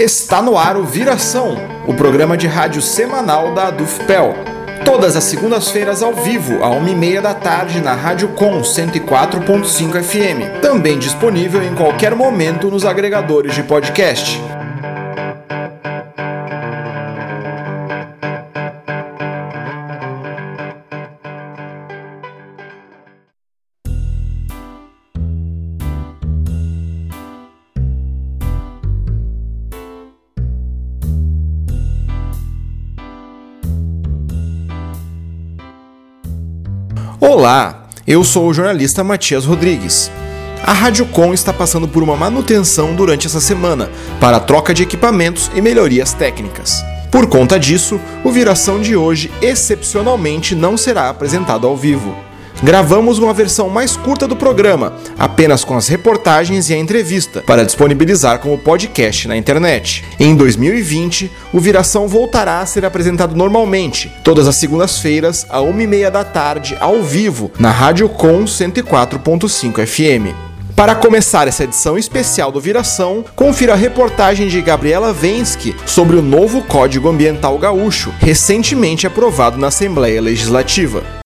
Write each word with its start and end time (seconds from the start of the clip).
Está 0.00 0.40
no 0.40 0.56
ar 0.56 0.78
o 0.78 0.84
Viração, 0.84 1.56
o 1.86 1.92
programa 1.92 2.34
de 2.34 2.46
rádio 2.46 2.80
semanal 2.80 3.52
da 3.52 3.66
Adufpel. 3.66 4.49
Todas 4.90 5.14
as 5.14 5.22
segundas-feiras 5.22 6.02
ao 6.02 6.12
vivo, 6.12 6.64
à 6.64 6.68
1h30 6.68 7.20
da 7.20 7.32
tarde, 7.32 7.80
na 7.80 7.94
Rádio 7.94 8.30
Com 8.30 8.60
104.5 8.60 10.02
FM. 10.02 10.60
Também 10.60 10.98
disponível 10.98 11.62
em 11.62 11.76
qualquer 11.76 12.12
momento 12.12 12.68
nos 12.68 12.84
agregadores 12.84 13.54
de 13.54 13.62
podcast. 13.62 14.49
Olá, 37.40 37.86
eu 38.06 38.22
sou 38.22 38.46
o 38.48 38.52
jornalista 38.52 39.02
Matias 39.02 39.46
Rodrigues. 39.46 40.10
A 40.62 40.74
Rádio 40.74 41.06
Com 41.06 41.32
está 41.32 41.54
passando 41.54 41.88
por 41.88 42.02
uma 42.02 42.14
manutenção 42.14 42.94
durante 42.94 43.26
essa 43.26 43.40
semana 43.40 43.88
para 44.20 44.38
troca 44.38 44.74
de 44.74 44.82
equipamentos 44.82 45.50
e 45.54 45.62
melhorias 45.62 46.12
técnicas. 46.12 46.84
Por 47.10 47.26
conta 47.28 47.58
disso, 47.58 47.98
o 48.22 48.30
Viração 48.30 48.78
de 48.78 48.94
hoje 48.94 49.32
excepcionalmente 49.40 50.54
não 50.54 50.76
será 50.76 51.08
apresentado 51.08 51.66
ao 51.66 51.74
vivo 51.74 52.14
gravamos 52.62 53.18
uma 53.18 53.32
versão 53.32 53.68
mais 53.68 53.96
curta 53.96 54.26
do 54.26 54.36
programa, 54.36 54.94
apenas 55.18 55.64
com 55.64 55.76
as 55.76 55.88
reportagens 55.88 56.68
e 56.70 56.74
a 56.74 56.78
entrevista, 56.78 57.42
para 57.42 57.64
disponibilizar 57.64 58.38
como 58.38 58.58
podcast 58.58 59.28
na 59.28 59.36
internet. 59.36 60.04
Em 60.18 60.34
2020, 60.34 61.30
o 61.52 61.60
Viração 61.60 62.06
voltará 62.06 62.60
a 62.60 62.66
ser 62.66 62.84
apresentado 62.84 63.34
normalmente, 63.34 64.12
todas 64.22 64.46
as 64.46 64.56
segundas-feiras, 64.56 65.46
à 65.48 65.58
1h30 65.58 66.10
da 66.10 66.24
tarde, 66.24 66.76
ao 66.80 67.02
vivo, 67.02 67.50
na 67.58 67.70
Rádio 67.70 68.08
Com 68.08 68.44
104.5 68.44 69.86
FM. 69.86 70.50
Para 70.80 70.94
começar 70.94 71.46
essa 71.46 71.64
edição 71.64 71.98
especial 71.98 72.50
do 72.50 72.58
Viração, 72.58 73.22
confira 73.36 73.74
a 73.74 73.76
reportagem 73.76 74.48
de 74.48 74.62
Gabriela 74.62 75.12
Vensky 75.12 75.76
sobre 75.84 76.16
o 76.16 76.22
novo 76.22 76.62
Código 76.62 77.06
Ambiental 77.06 77.58
Gaúcho, 77.58 78.10
recentemente 78.18 79.06
aprovado 79.06 79.58
na 79.58 79.66
Assembleia 79.66 80.22
Legislativa. 80.22 81.19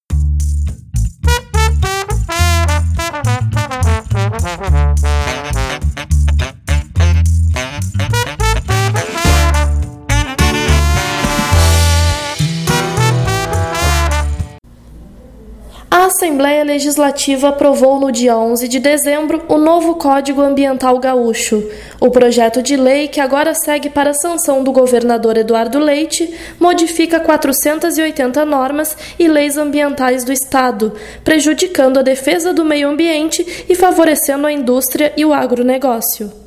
Assembleia 16.35 16.65
Legislativa 16.65 17.51
aprovou 17.51 18.01
no 18.01 18.11
dia 18.11 18.37
11 18.37 18.67
de 18.67 18.81
dezembro 18.81 19.45
o 19.47 19.57
novo 19.57 19.95
Código 19.95 20.41
Ambiental 20.41 20.99
Gaúcho. 20.99 21.63
O 22.01 22.11
projeto 22.11 22.61
de 22.61 22.77
lei, 22.77 23.07
que 23.07 23.21
agora 23.21 23.55
segue 23.55 23.89
para 23.89 24.11
a 24.11 24.15
sanção 24.15 24.65
do 24.65 24.73
governador 24.73 25.37
Eduardo 25.37 25.79
Leite, 25.79 26.35
modifica 26.59 27.21
480 27.21 28.45
normas 28.45 28.97
e 29.17 29.29
leis 29.29 29.57
ambientais 29.57 30.25
do 30.25 30.33
Estado, 30.33 30.93
prejudicando 31.23 31.99
a 31.99 32.03
defesa 32.03 32.53
do 32.53 32.65
meio 32.65 32.89
ambiente 32.89 33.65
e 33.69 33.77
favorecendo 33.77 34.49
a 34.49 34.53
indústria 34.53 35.13
e 35.17 35.25
o 35.25 35.33
agronegócio. 35.33 36.44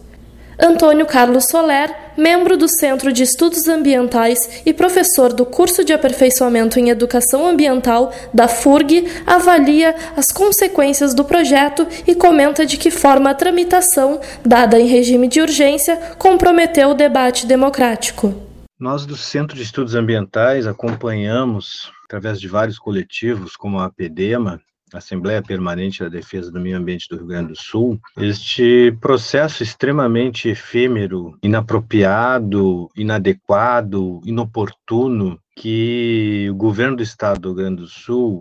Antônio 0.59 1.05
Carlos 1.05 1.45
Soler, 1.45 1.93
membro 2.17 2.57
do 2.57 2.67
Centro 2.67 3.13
de 3.13 3.21
Estudos 3.21 3.67
Ambientais 3.67 4.63
e 4.65 4.73
professor 4.73 5.31
do 5.31 5.45
curso 5.45 5.83
de 5.83 5.93
aperfeiçoamento 5.93 6.79
em 6.79 6.89
Educação 6.89 7.47
Ambiental 7.47 8.11
da 8.33 8.47
FURG, 8.47 9.07
avalia 9.25 9.95
as 10.15 10.31
consequências 10.31 11.13
do 11.13 11.23
projeto 11.23 11.87
e 12.07 12.15
comenta 12.15 12.65
de 12.65 12.75
que 12.75 12.89
forma 12.89 13.29
a 13.29 13.35
tramitação, 13.35 14.19
dada 14.43 14.79
em 14.79 14.87
regime 14.87 15.27
de 15.27 15.39
urgência, 15.39 15.95
comprometeu 16.17 16.89
o 16.89 16.95
debate 16.95 17.45
democrático. 17.45 18.33
Nós 18.79 19.05
do 19.05 19.15
Centro 19.15 19.55
de 19.55 19.61
Estudos 19.61 19.93
Ambientais 19.93 20.65
acompanhamos, 20.65 21.91
através 22.05 22.39
de 22.39 22.47
vários 22.47 22.79
coletivos, 22.79 23.55
como 23.55 23.79
a 23.79 23.85
APDEMA, 23.85 24.59
Assembleia 24.93 25.41
Permanente 25.41 26.03
da 26.03 26.09
Defesa 26.09 26.51
do 26.51 26.59
Meio 26.59 26.77
Ambiente 26.77 27.07
do 27.09 27.17
Rio 27.17 27.27
Grande 27.27 27.49
do 27.49 27.55
Sul, 27.55 27.99
este 28.17 28.95
processo 29.01 29.63
extremamente 29.63 30.49
efêmero, 30.49 31.37
inapropriado, 31.43 32.89
inadequado, 32.95 34.21
inoportuno 34.25 35.39
que 35.55 36.47
o 36.49 36.55
governo 36.55 36.97
do 36.97 37.03
estado 37.03 37.39
do 37.39 37.47
Rio 37.49 37.57
Grande 37.57 37.81
do 37.81 37.87
Sul 37.87 38.39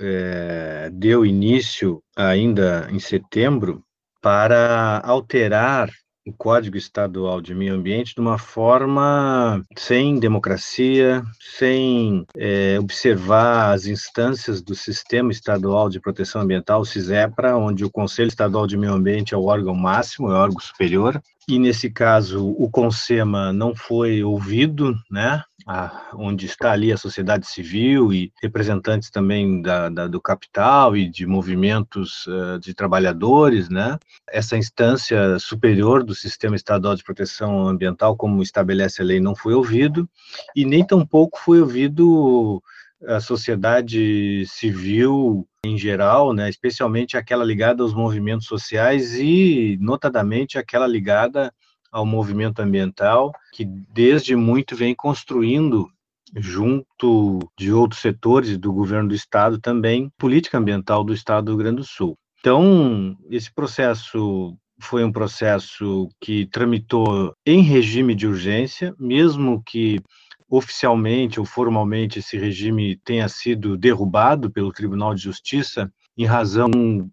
é, 0.00 0.90
deu 0.92 1.26
início 1.26 2.02
ainda 2.16 2.88
em 2.90 2.98
setembro 2.98 3.82
para 4.20 5.00
alterar 5.04 5.90
o 6.26 6.32
Código 6.32 6.76
Estadual 6.76 7.40
de 7.40 7.54
Meio 7.54 7.74
Ambiente 7.74 8.14
de 8.14 8.20
uma 8.20 8.38
forma 8.38 9.62
sem 9.76 10.18
democracia, 10.18 11.22
sem 11.58 12.26
é, 12.36 12.78
observar 12.78 13.72
as 13.72 13.86
instâncias 13.86 14.62
do 14.62 14.74
Sistema 14.74 15.32
Estadual 15.32 15.88
de 15.88 16.00
Proteção 16.00 16.42
Ambiental, 16.42 16.82
o 16.82 16.86
CISEPRA, 16.86 17.56
onde 17.56 17.84
o 17.84 17.90
Conselho 17.90 18.28
Estadual 18.28 18.66
de 18.66 18.76
Meio 18.76 18.92
Ambiente 18.92 19.34
é 19.34 19.36
o 19.36 19.44
órgão 19.44 19.74
máximo, 19.74 20.30
é 20.30 20.34
o 20.34 20.42
órgão 20.42 20.60
superior, 20.60 21.20
e 21.48 21.58
nesse 21.58 21.90
caso 21.90 22.46
o 22.46 22.70
CONSEMA 22.70 23.52
não 23.52 23.74
foi 23.74 24.22
ouvido, 24.22 24.94
né? 25.10 25.42
A, 25.70 26.10
onde 26.14 26.46
está 26.46 26.72
ali 26.72 26.92
a 26.92 26.96
sociedade 26.96 27.46
civil 27.46 28.12
e 28.12 28.32
representantes 28.42 29.08
também 29.08 29.62
da, 29.62 29.88
da, 29.88 30.08
do 30.08 30.20
capital 30.20 30.96
e 30.96 31.08
de 31.08 31.24
movimentos 31.26 32.26
uh, 32.26 32.58
de 32.58 32.74
trabalhadores, 32.74 33.68
né? 33.68 33.96
Essa 34.28 34.56
instância 34.56 35.38
superior 35.38 36.02
do 36.02 36.12
sistema 36.12 36.56
estadual 36.56 36.96
de 36.96 37.04
proteção 37.04 37.68
ambiental, 37.68 38.16
como 38.16 38.42
estabelece 38.42 39.00
a 39.00 39.04
lei, 39.04 39.20
não 39.20 39.36
foi 39.36 39.54
ouvido 39.54 40.10
e 40.56 40.64
nem 40.64 40.84
tampouco 40.84 41.38
foi 41.38 41.60
ouvido 41.60 42.60
a 43.06 43.20
sociedade 43.20 44.44
civil 44.46 45.46
em 45.64 45.78
geral, 45.78 46.32
né, 46.32 46.48
especialmente 46.48 47.16
aquela 47.16 47.44
ligada 47.44 47.82
aos 47.82 47.94
movimentos 47.94 48.46
sociais 48.46 49.14
e, 49.14 49.78
notadamente, 49.80 50.58
aquela 50.58 50.86
ligada 50.86 51.52
ao 51.90 52.06
movimento 52.06 52.60
ambiental, 52.60 53.32
que 53.52 53.64
desde 53.64 54.36
muito 54.36 54.76
vem 54.76 54.94
construindo 54.94 55.88
junto 56.36 57.40
de 57.58 57.72
outros 57.72 58.00
setores 58.00 58.56
do 58.56 58.72
governo 58.72 59.08
do 59.08 59.14
estado 59.14 59.58
também 59.58 60.10
política 60.16 60.58
ambiental 60.58 61.02
do 61.02 61.12
estado 61.12 61.46
do 61.46 61.50
Rio 61.52 61.58
Grande 61.58 61.76
do 61.78 61.84
Sul. 61.84 62.16
Então, 62.38 63.16
esse 63.28 63.52
processo 63.52 64.56
foi 64.80 65.04
um 65.04 65.12
processo 65.12 66.08
que 66.20 66.46
tramitou 66.46 67.34
em 67.44 67.60
regime 67.62 68.14
de 68.14 68.26
urgência, 68.26 68.94
mesmo 68.98 69.62
que 69.64 70.00
oficialmente 70.48 71.38
ou 71.38 71.46
formalmente 71.46 72.18
esse 72.18 72.36
regime 72.36 72.96
tenha 73.04 73.28
sido 73.28 73.76
derrubado 73.76 74.50
pelo 74.50 74.72
Tribunal 74.72 75.14
de 75.14 75.22
Justiça 75.22 75.92
em 76.18 76.24
razão 76.24 76.70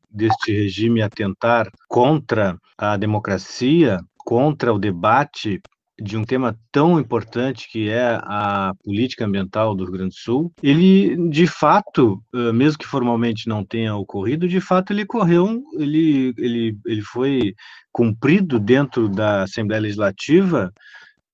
deste 0.09 0.51
regime 0.51 1.01
atentar 1.01 1.69
contra 1.87 2.57
a 2.77 2.97
democracia, 2.97 3.99
contra 4.27 4.73
o 4.73 4.77
debate 4.77 5.61
de 5.97 6.17
um 6.17 6.25
tema 6.25 6.53
tão 6.69 6.99
importante 6.99 7.65
que 7.71 7.87
é 7.87 8.19
a 8.23 8.73
política 8.83 9.23
ambiental 9.23 9.73
do 9.73 9.85
Rio 9.85 9.93
Grande 9.93 10.15
do 10.15 10.19
Sul, 10.19 10.53
ele 10.61 11.29
de 11.29 11.47
fato, 11.47 12.21
mesmo 12.53 12.77
que 12.77 12.85
formalmente 12.85 13.47
não 13.47 13.63
tenha 13.63 13.95
ocorrido, 13.95 14.45
de 14.45 14.59
fato 14.59 14.91
ele 14.91 15.05
correu, 15.05 15.63
ele, 15.79 16.33
ele, 16.37 16.77
ele 16.85 17.01
foi 17.01 17.55
cumprido 17.89 18.59
dentro 18.59 19.07
da 19.07 19.43
Assembleia 19.43 19.81
Legislativa 19.81 20.73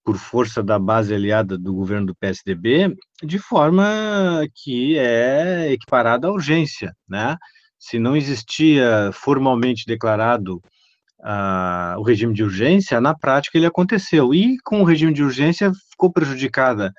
por 0.05 0.15
força 0.15 0.61
da 0.61 0.77
base 0.77 1.15
aliada 1.15 1.57
do 1.57 1.73
governo 1.73 2.05
do 2.05 2.15
PSDB, 2.15 2.95
de 3.23 3.39
forma 3.39 4.45
que 4.53 4.99
é 4.99 5.71
equiparada 5.71 6.27
à 6.27 6.31
urgência, 6.31 6.93
né? 7.09 7.37
Se 7.79 7.97
não 7.97 8.15
existia 8.15 9.09
formalmente 9.11 9.83
declarado 9.87 10.61
o 11.97 12.03
regime 12.03 12.33
de 12.33 12.43
urgência, 12.43 12.99
na 12.99 13.15
prática 13.15 13.57
ele 13.57 13.65
aconteceu. 13.65 14.33
E 14.33 14.57
com 14.63 14.81
o 14.81 14.83
regime 14.83 15.13
de 15.13 15.23
urgência 15.23 15.71
ficou 15.91 16.11
prejudicada 16.11 16.93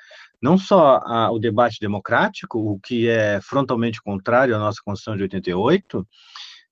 não 0.45 0.59
só 0.59 1.01
a, 1.05 1.31
o 1.31 1.39
debate 1.39 1.79
democrático, 1.81 2.59
o 2.59 2.79
que 2.79 3.09
é 3.09 3.41
frontalmente 3.41 4.03
contrário 4.03 4.55
à 4.55 4.59
nossa 4.59 4.79
Constituição 4.85 5.17
de 5.17 5.23
88, 5.23 6.07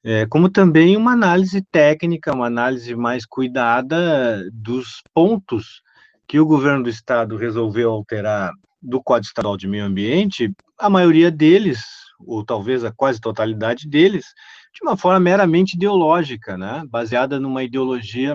é, 0.05 0.27
como 0.27 0.51
também 0.51 0.95
uma 0.95 1.13
análise 1.13 1.63
técnica, 1.63 2.35
uma 2.35 2.49
análise 2.49 2.95
mais 2.95 3.25
cuidada 3.25 4.47
dos 4.53 5.03
pontos 5.15 5.81
que 6.29 6.39
o 6.39 6.45
governo 6.45 6.83
do 6.83 6.91
estado 6.91 7.37
resolveu 7.37 7.91
alterar 7.91 8.53
do 8.83 9.03
Código 9.03 9.29
Estadual 9.29 9.57
de 9.57 9.69
Meio 9.69 9.85
Ambiente, 9.85 10.53
a 10.79 10.91
maioria 10.91 11.31
deles, 11.31 11.83
ou 12.19 12.45
talvez 12.45 12.85
a 12.85 12.93
quase 12.93 13.21
totalidade 13.21 13.89
deles, 13.89 14.27
de 14.73 14.83
uma 14.83 14.97
forma 14.97 15.21
meramente 15.21 15.77
ideológica, 15.77 16.57
né, 16.57 16.83
baseada 16.89 17.39
numa 17.39 17.63
ideologia 17.63 18.35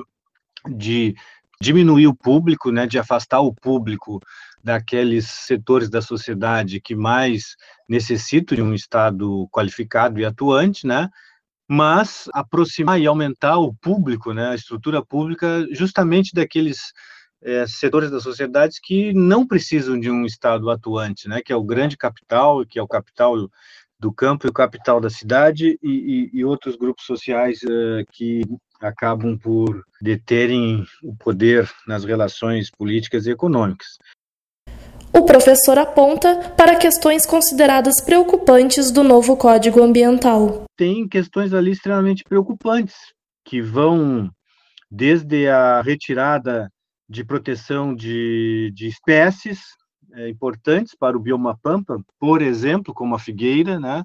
de 0.69 1.15
diminuir 1.59 2.07
o 2.07 2.15
público, 2.15 2.71
né, 2.71 2.85
de 2.85 2.99
afastar 2.99 3.41
o 3.41 3.53
público 3.53 4.19
daqueles 4.63 5.27
setores 5.27 5.89
da 5.89 6.01
sociedade 6.01 6.79
que 6.79 6.95
mais 6.95 7.55
necessitam 7.89 8.55
de 8.55 8.61
um 8.61 8.73
Estado 8.73 9.47
qualificado 9.51 10.19
e 10.19 10.25
atuante, 10.25 10.85
né, 10.85 11.09
mas 11.67 12.29
aproximar 12.33 12.99
e 12.99 13.07
aumentar 13.07 13.57
o 13.57 13.73
público, 13.73 14.33
né, 14.33 14.49
a 14.49 14.55
estrutura 14.55 15.03
pública, 15.03 15.67
justamente 15.71 16.33
daqueles 16.33 16.93
é, 17.41 17.65
setores 17.67 18.09
da 18.09 18.19
sociedade 18.19 18.79
que 18.81 19.13
não 19.13 19.45
precisam 19.45 19.99
de 19.99 20.09
um 20.09 20.25
Estado 20.25 20.69
atuante, 20.69 21.27
né, 21.27 21.41
que 21.43 21.51
é 21.51 21.55
o 21.55 21.63
grande 21.63 21.97
capital, 21.97 22.65
que 22.65 22.77
é 22.77 22.81
o 22.81 22.87
capital 22.87 23.49
do 23.99 24.11
campo 24.11 24.45
e 24.45 24.49
o 24.49 24.53
capital 24.53 24.99
da 24.99 25.09
cidade, 25.09 25.77
e, 25.81 25.89
e, 26.33 26.39
e 26.39 26.45
outros 26.45 26.75
grupos 26.75 27.05
sociais 27.05 27.59
uh, 27.63 28.05
que 28.11 28.41
acabam 28.79 29.37
por 29.37 29.83
deterem 30.01 30.85
o 31.03 31.15
poder 31.15 31.69
nas 31.87 32.03
relações 32.03 32.69
políticas 32.69 33.25
e 33.25 33.31
econômicas. 33.31 33.87
O 35.11 35.25
professor 35.25 35.79
aponta 35.79 36.51
para 36.55 36.75
questões 36.75 37.25
consideradas 37.25 37.99
preocupantes 37.99 38.91
do 38.91 39.03
novo 39.03 39.35
Código 39.35 39.81
Ambiental. 39.81 40.65
Tem 40.77 41.07
questões 41.07 41.53
ali 41.53 41.71
extremamente 41.71 42.23
preocupantes, 42.23 42.95
que 43.43 43.59
vão 43.59 44.29
desde 44.91 45.47
a 45.47 45.81
retirada 45.81 46.69
de 47.09 47.23
proteção 47.23 47.95
de, 47.95 48.71
de 48.75 48.87
espécies 48.87 49.61
é, 50.13 50.29
importantes 50.29 50.95
para 50.95 51.17
o 51.17 51.19
bioma 51.19 51.57
pampa, 51.61 51.99
por 52.19 52.41
exemplo, 52.41 52.93
como 52.93 53.15
a 53.15 53.19
figueira, 53.19 53.79
né? 53.79 54.03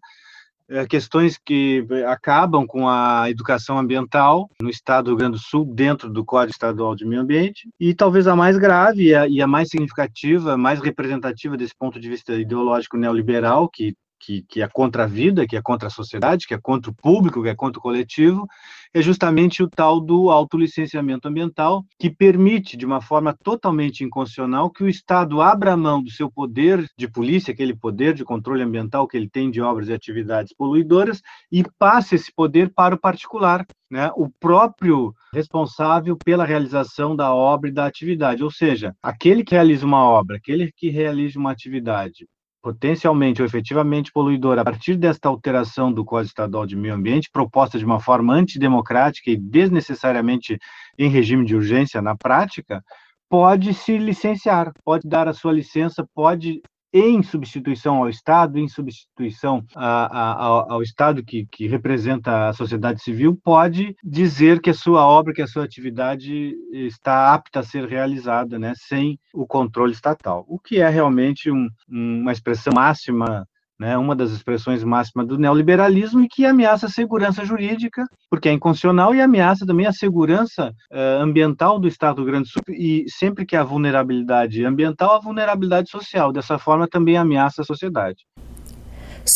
É, 0.68 0.86
questões 0.86 1.36
que 1.36 1.86
acabam 2.06 2.66
com 2.66 2.88
a 2.88 3.28
educação 3.28 3.78
ambiental 3.78 4.48
no 4.62 4.70
estado 4.70 5.06
do 5.06 5.10
Rio 5.10 5.18
Grande 5.18 5.36
do 5.36 5.42
Sul, 5.42 5.66
dentro 5.66 6.08
do 6.08 6.24
Código 6.24 6.52
Estadual 6.52 6.94
de 6.94 7.04
Meio 7.04 7.20
Ambiente, 7.20 7.68
e 7.78 7.92
talvez 7.92 8.26
a 8.26 8.34
mais 8.34 8.56
grave 8.56 9.08
e 9.08 9.14
a, 9.14 9.26
e 9.28 9.42
a 9.42 9.46
mais 9.46 9.68
significativa, 9.68 10.56
mais 10.56 10.80
representativa 10.80 11.56
desse 11.56 11.74
ponto 11.76 12.00
de 12.00 12.08
vista 12.08 12.32
ideológico 12.34 12.96
neoliberal, 12.96 13.68
que 13.68 13.94
que, 14.22 14.44
que 14.48 14.62
é 14.62 14.68
contra 14.68 15.02
a 15.02 15.06
vida, 15.06 15.46
que 15.46 15.56
é 15.56 15.60
contra 15.60 15.88
a 15.88 15.90
sociedade, 15.90 16.46
que 16.46 16.54
é 16.54 16.58
contra 16.58 16.90
o 16.90 16.94
público, 16.94 17.42
que 17.42 17.48
é 17.48 17.54
contra 17.54 17.80
o 17.80 17.82
coletivo, 17.82 18.46
é 18.94 19.02
justamente 19.02 19.62
o 19.62 19.68
tal 19.68 20.00
do 20.00 20.30
autolicenciamento 20.30 21.26
ambiental, 21.26 21.84
que 21.98 22.08
permite, 22.08 22.76
de 22.76 22.86
uma 22.86 23.00
forma 23.00 23.36
totalmente 23.42 24.04
inconstitucional, 24.04 24.70
que 24.70 24.84
o 24.84 24.88
Estado 24.88 25.40
abra 25.40 25.76
mão 25.76 26.02
do 26.02 26.10
seu 26.10 26.30
poder 26.30 26.86
de 26.96 27.08
polícia, 27.08 27.52
aquele 27.52 27.74
poder 27.74 28.14
de 28.14 28.24
controle 28.24 28.62
ambiental 28.62 29.08
que 29.08 29.16
ele 29.16 29.28
tem 29.28 29.50
de 29.50 29.60
obras 29.60 29.88
e 29.88 29.92
atividades 29.92 30.54
poluidoras, 30.54 31.20
e 31.50 31.64
passe 31.78 32.14
esse 32.14 32.32
poder 32.32 32.72
para 32.72 32.94
o 32.94 33.00
particular, 33.00 33.66
né? 33.90 34.10
o 34.16 34.30
próprio 34.38 35.12
responsável 35.34 36.16
pela 36.16 36.44
realização 36.44 37.16
da 37.16 37.34
obra 37.34 37.70
e 37.70 37.72
da 37.72 37.86
atividade. 37.86 38.44
Ou 38.44 38.50
seja, 38.50 38.94
aquele 39.02 39.42
que 39.42 39.54
realiza 39.54 39.84
uma 39.84 40.04
obra, 40.04 40.36
aquele 40.36 40.70
que 40.76 40.90
realiza 40.90 41.38
uma 41.38 41.50
atividade, 41.50 42.26
potencialmente 42.62 43.42
ou 43.42 43.46
efetivamente 43.46 44.12
poluidora. 44.12 44.60
A 44.60 44.64
partir 44.64 44.96
desta 44.96 45.28
alteração 45.28 45.92
do 45.92 46.04
Código 46.04 46.28
Estadual 46.28 46.64
de 46.64 46.76
Meio 46.76 46.94
Ambiente, 46.94 47.28
proposta 47.30 47.78
de 47.78 47.84
uma 47.84 47.98
forma 47.98 48.32
antidemocrática 48.32 49.30
e 49.30 49.36
desnecessariamente 49.36 50.58
em 50.96 51.08
regime 51.08 51.44
de 51.44 51.56
urgência 51.56 52.00
na 52.00 52.16
prática, 52.16 52.82
pode 53.28 53.74
se 53.74 53.98
licenciar, 53.98 54.72
pode 54.84 55.08
dar 55.08 55.26
a 55.26 55.32
sua 55.32 55.52
licença, 55.52 56.06
pode 56.14 56.62
em 56.92 57.22
substituição 57.22 57.96
ao 57.96 58.08
Estado, 58.08 58.58
em 58.58 58.68
substituição 58.68 59.64
a, 59.74 60.06
a, 60.06 60.74
ao 60.74 60.82
Estado 60.82 61.24
que, 61.24 61.46
que, 61.50 61.66
representa 61.66 62.48
a 62.48 62.52
sociedade 62.52 63.02
civil, 63.02 63.38
pode 63.42 63.96
dizer 64.04 64.60
que 64.60 64.70
a 64.70 64.74
sua 64.74 65.06
obra, 65.06 65.32
que 65.32 65.42
a 65.42 65.46
sua 65.46 65.64
atividade 65.64 66.54
está 66.72 67.32
apta 67.32 67.60
a 67.60 67.62
ser 67.62 67.88
realizada, 67.88 68.58
né, 68.58 68.74
sem 68.76 69.18
o 69.32 69.46
controle 69.46 69.92
estatal, 69.92 70.44
o 70.48 70.58
que 70.58 70.80
é 70.80 70.88
realmente 70.88 71.50
um, 71.50 71.68
uma 71.88 72.32
expressão 72.32 72.74
máxima 72.74 73.46
né, 73.78 73.96
uma 73.98 74.14
das 74.14 74.30
expressões 74.30 74.84
máximas 74.84 75.26
do 75.26 75.38
neoliberalismo 75.38 76.20
e 76.20 76.28
que 76.28 76.44
ameaça 76.44 76.86
a 76.86 76.90
segurança 76.90 77.44
jurídica, 77.44 78.04
porque 78.30 78.48
é 78.48 78.52
inconstitucional, 78.52 79.14
e 79.14 79.20
ameaça 79.20 79.66
também 79.66 79.86
a 79.86 79.92
segurança 79.92 80.72
uh, 80.92 81.22
ambiental 81.22 81.78
do 81.78 81.88
Estado 81.88 82.16
do 82.16 82.22
Rio 82.22 82.32
Grande 82.32 82.48
do 82.48 82.52
Sul, 82.52 82.62
e 82.68 83.04
sempre 83.08 83.44
que 83.44 83.56
há 83.56 83.64
vulnerabilidade 83.64 84.64
ambiental, 84.64 85.16
há 85.16 85.18
vulnerabilidade 85.18 85.90
social. 85.90 86.32
Dessa 86.32 86.58
forma, 86.58 86.88
também 86.88 87.16
ameaça 87.16 87.62
a 87.62 87.64
sociedade. 87.64 88.24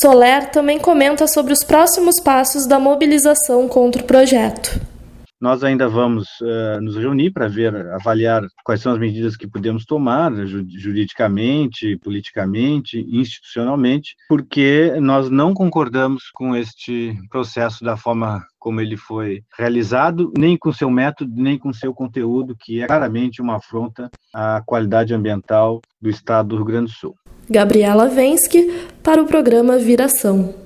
Soler 0.01 0.51
também 0.51 0.79
comenta 0.79 1.27
sobre 1.29 1.53
os 1.53 1.63
próximos 1.63 2.21
passos 2.21 2.67
da 2.67 2.79
mobilização 2.79 3.69
contra 3.69 4.03
o 4.03 4.05
projeto. 4.05 4.96
Nós 5.41 5.63
ainda 5.63 5.89
vamos 5.89 6.29
uh, 6.41 6.81
nos 6.81 6.97
reunir 6.97 7.31
para 7.31 7.47
ver, 7.47 7.75
avaliar 7.89 8.43
quais 8.65 8.81
são 8.81 8.93
as 8.93 8.99
medidas 8.99 9.37
que 9.37 9.47
podemos 9.47 9.85
tomar 9.85 10.33
juridicamente, 10.47 11.99
politicamente, 11.99 13.05
institucionalmente, 13.09 14.17
porque 14.29 14.95
nós 15.01 15.29
não 15.29 15.53
concordamos 15.53 16.25
com 16.33 16.57
este 16.57 17.15
processo 17.31 17.85
da 17.85 17.97
forma 17.97 18.43
como 18.59 18.81
ele 18.81 18.97
foi 18.97 19.43
realizado, 19.57 20.33
nem 20.37 20.57
com 20.57 20.73
seu 20.73 20.91
método, 20.91 21.31
nem 21.37 21.59
com 21.59 21.73
seu 21.73 21.95
conteúdo, 21.95 22.57
que 22.59 22.83
é 22.83 22.87
claramente 22.87 23.41
uma 23.41 23.57
afronta 23.57 24.11
à 24.35 24.63
qualidade 24.67 25.15
ambiental 25.15 25.81
do 26.01 26.11
Estado 26.11 26.49
do 26.49 26.57
Rio 26.57 26.65
Grande 26.65 26.91
do 26.91 26.97
Sul. 26.99 27.15
Gabriela 27.49 28.09
Vensky, 28.09 28.89
para 29.05 29.23
o 29.23 29.27
programa 29.27 29.79
Viração. 29.79 30.66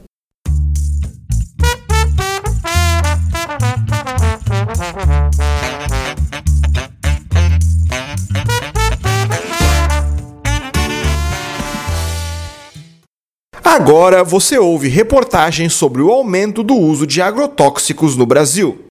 Agora 13.72 14.24
você 14.24 14.58
ouve 14.58 14.88
reportagens 14.88 15.74
sobre 15.74 16.02
o 16.02 16.10
aumento 16.10 16.60
do 16.64 16.74
uso 16.74 17.06
de 17.06 17.22
agrotóxicos 17.22 18.16
no 18.16 18.26
Brasil. 18.26 18.89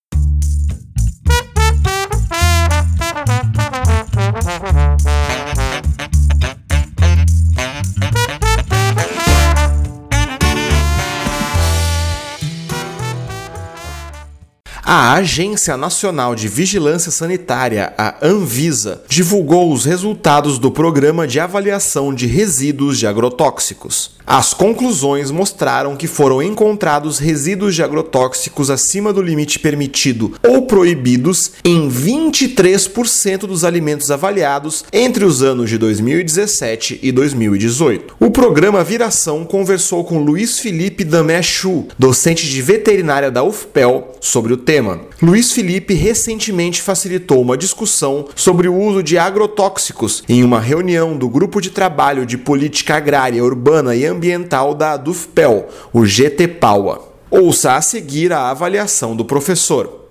Agência 15.19 15.75
Nacional 15.75 16.33
de 16.33 16.47
Vigilância 16.47 17.11
Sanitária, 17.11 17.93
a 17.97 18.25
Anvisa, 18.25 19.01
divulgou 19.09 19.73
os 19.73 19.83
resultados 19.83 20.57
do 20.57 20.71
Programa 20.71 21.27
de 21.27 21.41
Avaliação 21.41 22.15
de 22.15 22.25
Resíduos 22.25 22.97
de 22.97 23.05
Agrotóxicos. 23.05 24.11
As 24.25 24.53
conclusões 24.53 25.31
mostraram 25.31 25.95
que 25.95 26.05
foram 26.05 26.41
encontrados 26.41 27.17
resíduos 27.17 27.73
de 27.73 27.81
agrotóxicos 27.81 28.69
acima 28.69 29.11
do 29.11 29.23
limite 29.23 29.57
permitido 29.57 30.35
ou 30.47 30.67
proibidos 30.67 31.53
em 31.65 31.89
23% 31.89 33.39
dos 33.39 33.65
alimentos 33.65 34.11
avaliados 34.11 34.85
entre 34.93 35.25
os 35.25 35.41
anos 35.41 35.67
de 35.67 35.79
2017 35.79 36.99
e 37.01 37.11
2018. 37.11 38.17
O 38.19 38.29
programa 38.29 38.83
Viração 38.83 39.43
conversou 39.43 40.03
com 40.03 40.19
Luiz 40.19 40.59
Felipe 40.59 41.03
Damechu, 41.03 41.87
docente 41.97 42.47
de 42.47 42.61
veterinária 42.61 43.31
da 43.31 43.43
UFPEL, 43.43 44.13
sobre 44.21 44.53
o 44.53 44.57
tema. 44.57 45.08
Luiz 45.21 45.51
Felipe 45.51 45.93
recentemente 45.93 46.81
facilitou 46.81 47.41
uma 47.41 47.57
discussão 47.57 48.27
sobre 48.35 48.67
o 48.67 48.75
uso 48.75 49.03
de 49.03 49.17
agrotóxicos 49.17 50.23
em 50.29 50.43
uma 50.43 50.59
reunião 50.59 51.17
do 51.17 51.27
Grupo 51.27 51.59
de 51.59 51.69
Trabalho 51.69 52.25
de 52.25 52.37
Política 52.37 52.95
Agrária, 52.95 53.43
Urbana 53.43 53.95
e 53.95 54.05
Ambiental 54.05 54.73
da 54.73 54.95
DUFPEL, 54.95 55.67
o 55.91 56.05
GTPAUA. 56.05 57.09
Ouça 57.29 57.73
a 57.73 57.81
seguir 57.81 58.31
a 58.31 58.49
avaliação 58.49 59.15
do 59.15 59.25
professor. 59.25 60.07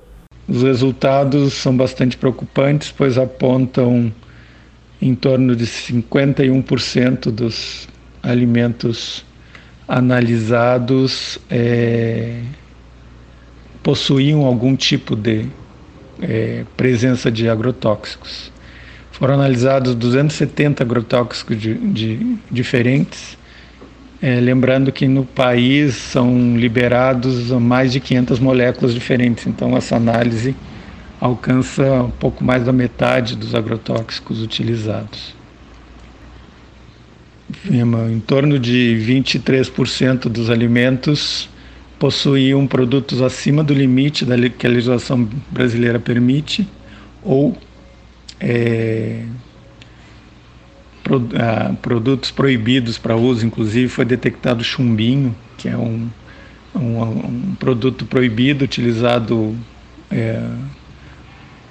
Os 0.47 0.62
resultados 0.62 1.55
são 1.55 1.76
bastante 1.76 2.17
preocupantes, 2.17 2.93
pois 2.97 3.19
apontam 3.19 4.12
em 5.00 5.14
torno 5.14 5.55
de 5.55 5.67
51% 5.67 7.31
dos 7.31 7.88
alimentos 8.23 9.25
analisados 9.87 11.38
é, 11.49 12.43
possuíam 13.82 14.44
algum 14.44 14.76
tipo 14.76 15.14
de 15.14 15.47
é, 16.20 16.64
presença 16.76 17.30
de 17.30 17.49
agrotóxicos. 17.49 18.52
foram 19.12 19.35
analisados 19.35 19.94
270 19.94 20.82
agrotóxicos 20.82 21.61
de, 21.61 21.75
de 21.75 22.38
diferentes, 22.50 23.37
é, 24.20 24.40
lembrando 24.40 24.90
que 24.90 25.06
no 25.06 25.25
país 25.25 25.94
são 25.94 26.56
liberados 26.56 27.50
mais 27.52 27.92
de 27.92 28.00
500 28.00 28.38
moléculas 28.40 28.94
diferentes, 28.94 29.47
então 29.47 29.76
essa 29.76 29.97
análise 29.97 30.54
alcança 31.20 32.02
um 32.02 32.11
pouco 32.11 32.44
mais 32.44 32.64
da 32.64 32.73
metade 32.73 33.37
dos 33.37 33.54
agrotóxicos 33.54 34.40
utilizados. 34.42 35.37
Em 37.70 38.20
torno 38.20 38.58
de 38.58 39.02
23% 39.06 40.28
dos 40.28 40.50
alimentos 40.50 41.49
possuíam 41.99 42.67
produtos 42.67 43.21
acima 43.21 43.64
do 43.64 43.75
limite 43.75 44.25
da 44.25 44.37
que 44.49 44.67
a 44.67 44.71
legislação 44.71 45.28
brasileira 45.50 45.99
permite 45.99 46.67
ou 47.23 47.57
é, 48.40 49.25
pro, 51.02 51.28
ah, 51.35 51.75
produtos 51.83 52.31
proibidos 52.31 52.99
para 52.99 53.17
uso, 53.17 53.45
inclusive 53.45 53.88
foi 53.88 54.05
detectado 54.05 54.62
chumbinho, 54.62 55.35
que 55.57 55.69
é 55.69 55.76
um, 55.76 56.09
um, 56.75 57.02
um 57.02 57.57
produto 57.59 58.07
proibido 58.07 58.64
utilizado 58.64 59.57
é, 60.11 60.40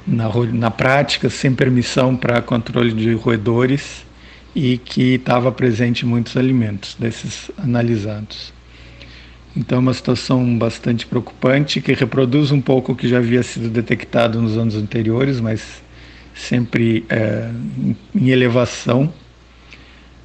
na, 0.06 0.30
na 0.54 0.72
prática 0.72 1.30
sem 1.30 1.54
permissão 1.54 2.16
para 2.16 2.42
controle 2.42 2.92
de 2.92 3.14
roedores 3.14 4.06
e 4.54 4.78
que 4.78 5.16
estava 5.16 5.52
presente 5.52 6.06
em 6.06 6.10
muitos 6.10 6.36
alimentos 6.36 6.96
desses 6.96 7.52
analisados. 7.58 8.57
Então, 9.58 9.80
é 9.80 9.82
uma 9.82 9.94
situação 9.94 10.56
bastante 10.56 11.08
preocupante 11.08 11.82
que 11.82 11.92
reproduz 11.92 12.52
um 12.52 12.62
pouco 12.62 12.92
o 12.92 12.96
que 12.96 13.08
já 13.08 13.18
havia 13.18 13.42
sido 13.42 13.70
detectado 13.70 14.40
nos 14.40 14.56
anos 14.56 14.76
anteriores, 14.76 15.40
mas 15.40 15.82
sempre 16.36 17.04
é, 17.10 17.50
em 18.14 18.30
elevação. 18.30 19.12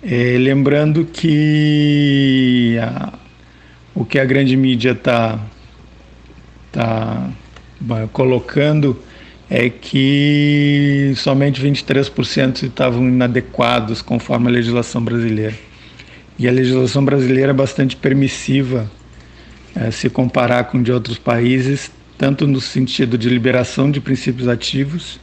É, 0.03 0.37
lembrando 0.39 1.07
que 1.07 2.77
a, 2.79 3.15
o 3.95 4.05
que 4.05 4.19
a 4.19 4.25
grande 4.27 4.55
mídia 4.55 4.91
está 4.91 5.41
tá, 6.71 7.31
tá 7.89 8.09
colocando 8.13 9.01
é 9.49 9.71
que 9.71 11.15
somente 11.17 11.63
23% 11.63 12.65
estavam 12.65 13.09
inadequados 13.09 14.03
conforme 14.03 14.49
a 14.49 14.51
legislação 14.51 15.03
brasileira. 15.03 15.55
E 16.39 16.47
a 16.47 16.53
legislação 16.53 17.03
brasileira 17.03 17.53
é 17.53 17.55
bastante 17.55 17.97
permissiva 17.97 18.91
é, 19.75 19.91
se 19.91 20.09
comparar 20.11 20.65
com 20.65 20.83
de 20.83 20.93
outros 20.93 21.19
países, 21.19 21.91
tanto 22.19 22.47
no 22.47 22.61
sentido 22.61 23.17
de 23.17 23.29
liberação 23.29 23.91
de 23.91 24.01
princípios 24.01 24.49
ativos 24.49 25.19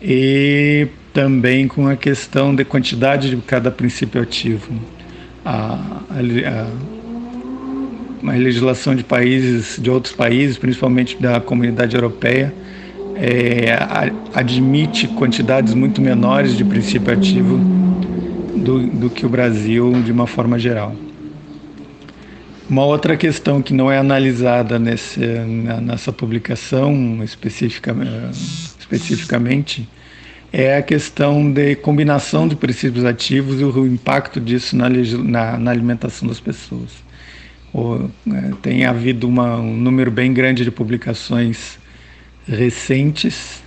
e 0.00 0.88
também 1.12 1.68
com 1.68 1.86
a 1.86 1.96
questão 1.96 2.54
de 2.54 2.64
quantidade 2.64 3.30
de 3.30 3.36
cada 3.42 3.70
princípio 3.70 4.20
ativo. 4.20 4.72
A, 5.44 6.02
a, 6.10 6.68
a 8.30 8.32
legislação 8.32 8.94
de 8.94 9.02
países, 9.02 9.78
de 9.80 9.90
outros 9.90 10.14
países, 10.14 10.56
principalmente 10.56 11.20
da 11.20 11.40
comunidade 11.40 11.94
europeia, 11.94 12.54
é, 13.14 13.76
admite 14.34 15.06
quantidades 15.08 15.74
muito 15.74 16.00
menores 16.00 16.56
de 16.56 16.64
princípio 16.64 17.12
ativo 17.12 17.58
do, 18.56 18.86
do 18.86 19.10
que 19.10 19.26
o 19.26 19.28
Brasil 19.28 19.92
de 20.02 20.12
uma 20.12 20.26
forma 20.26 20.58
geral. 20.58 20.94
Uma 22.72 22.86
outra 22.86 23.18
questão 23.18 23.60
que 23.60 23.74
não 23.74 23.92
é 23.92 23.98
analisada 23.98 24.78
nesse, 24.78 25.20
nessa 25.20 26.10
publicação 26.10 27.22
especifica, 27.22 27.94
especificamente 28.80 29.86
é 30.50 30.78
a 30.78 30.82
questão 30.82 31.52
de 31.52 31.76
combinação 31.76 32.48
de 32.48 32.56
princípios 32.56 33.04
ativos 33.04 33.60
e 33.60 33.64
o 33.64 33.86
impacto 33.86 34.40
disso 34.40 34.74
na, 34.74 34.88
na, 34.88 35.58
na 35.58 35.70
alimentação 35.70 36.26
das 36.26 36.40
pessoas. 36.40 36.92
É, 37.74 38.54
tem 38.62 38.86
havido 38.86 39.28
uma, 39.28 39.58
um 39.58 39.76
número 39.76 40.10
bem 40.10 40.32
grande 40.32 40.64
de 40.64 40.70
publicações 40.70 41.78
recentes. 42.48 43.62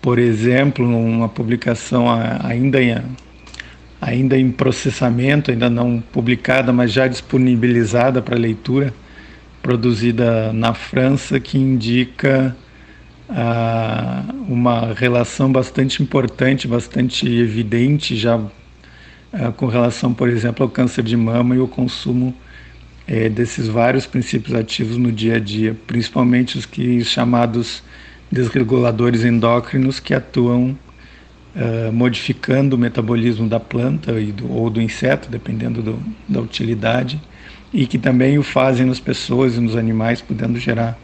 Por 0.00 0.18
exemplo, 0.18 0.84
uma 0.84 1.28
publicação 1.28 2.06
ainda 2.42 2.82
em, 2.82 2.96
ainda 4.02 4.36
em 4.36 4.50
processamento, 4.50 5.52
ainda 5.52 5.70
não 5.70 6.00
publicada, 6.00 6.72
mas 6.72 6.92
já 6.92 7.06
disponibilizada 7.06 8.20
para 8.20 8.36
leitura, 8.36 8.92
produzida 9.62 10.52
na 10.52 10.74
França, 10.74 11.38
que 11.38 11.56
indica 11.56 12.56
ah, 13.28 14.24
uma 14.48 14.92
relação 14.92 15.52
bastante 15.52 16.02
importante, 16.02 16.66
bastante 16.66 17.28
evidente 17.28 18.16
já 18.16 18.40
ah, 19.32 19.52
com 19.52 19.66
relação, 19.66 20.12
por 20.12 20.28
exemplo, 20.28 20.64
ao 20.64 20.68
câncer 20.68 21.04
de 21.04 21.16
mama 21.16 21.54
e 21.54 21.60
o 21.60 21.68
consumo 21.68 22.34
é, 23.06 23.28
desses 23.28 23.68
vários 23.68 24.04
princípios 24.04 24.52
ativos 24.52 24.96
no 24.96 25.12
dia 25.12 25.36
a 25.36 25.38
dia, 25.38 25.76
principalmente 25.86 26.58
os 26.58 26.66
que 26.66 27.04
chamados 27.04 27.84
desreguladores 28.32 29.24
endócrinos 29.24 30.00
que 30.00 30.12
atuam 30.12 30.76
uh, 31.54 31.92
modificando 31.92 32.76
o 32.76 32.78
metabolismo 32.78 33.48
da 33.48 33.60
planta 33.60 34.20
e 34.20 34.32
do, 34.32 34.50
ou 34.52 34.70
do 34.70 34.80
inseto, 34.80 35.30
dependendo 35.30 35.82
do, 35.82 36.02
da 36.28 36.40
utilidade, 36.40 37.20
e 37.72 37.86
que 37.86 37.98
também 37.98 38.38
o 38.38 38.42
fazem 38.42 38.86
nas 38.86 39.00
pessoas 39.00 39.56
e 39.56 39.60
nos 39.60 39.76
animais, 39.76 40.20
podendo 40.20 40.58
gerar 40.58 40.98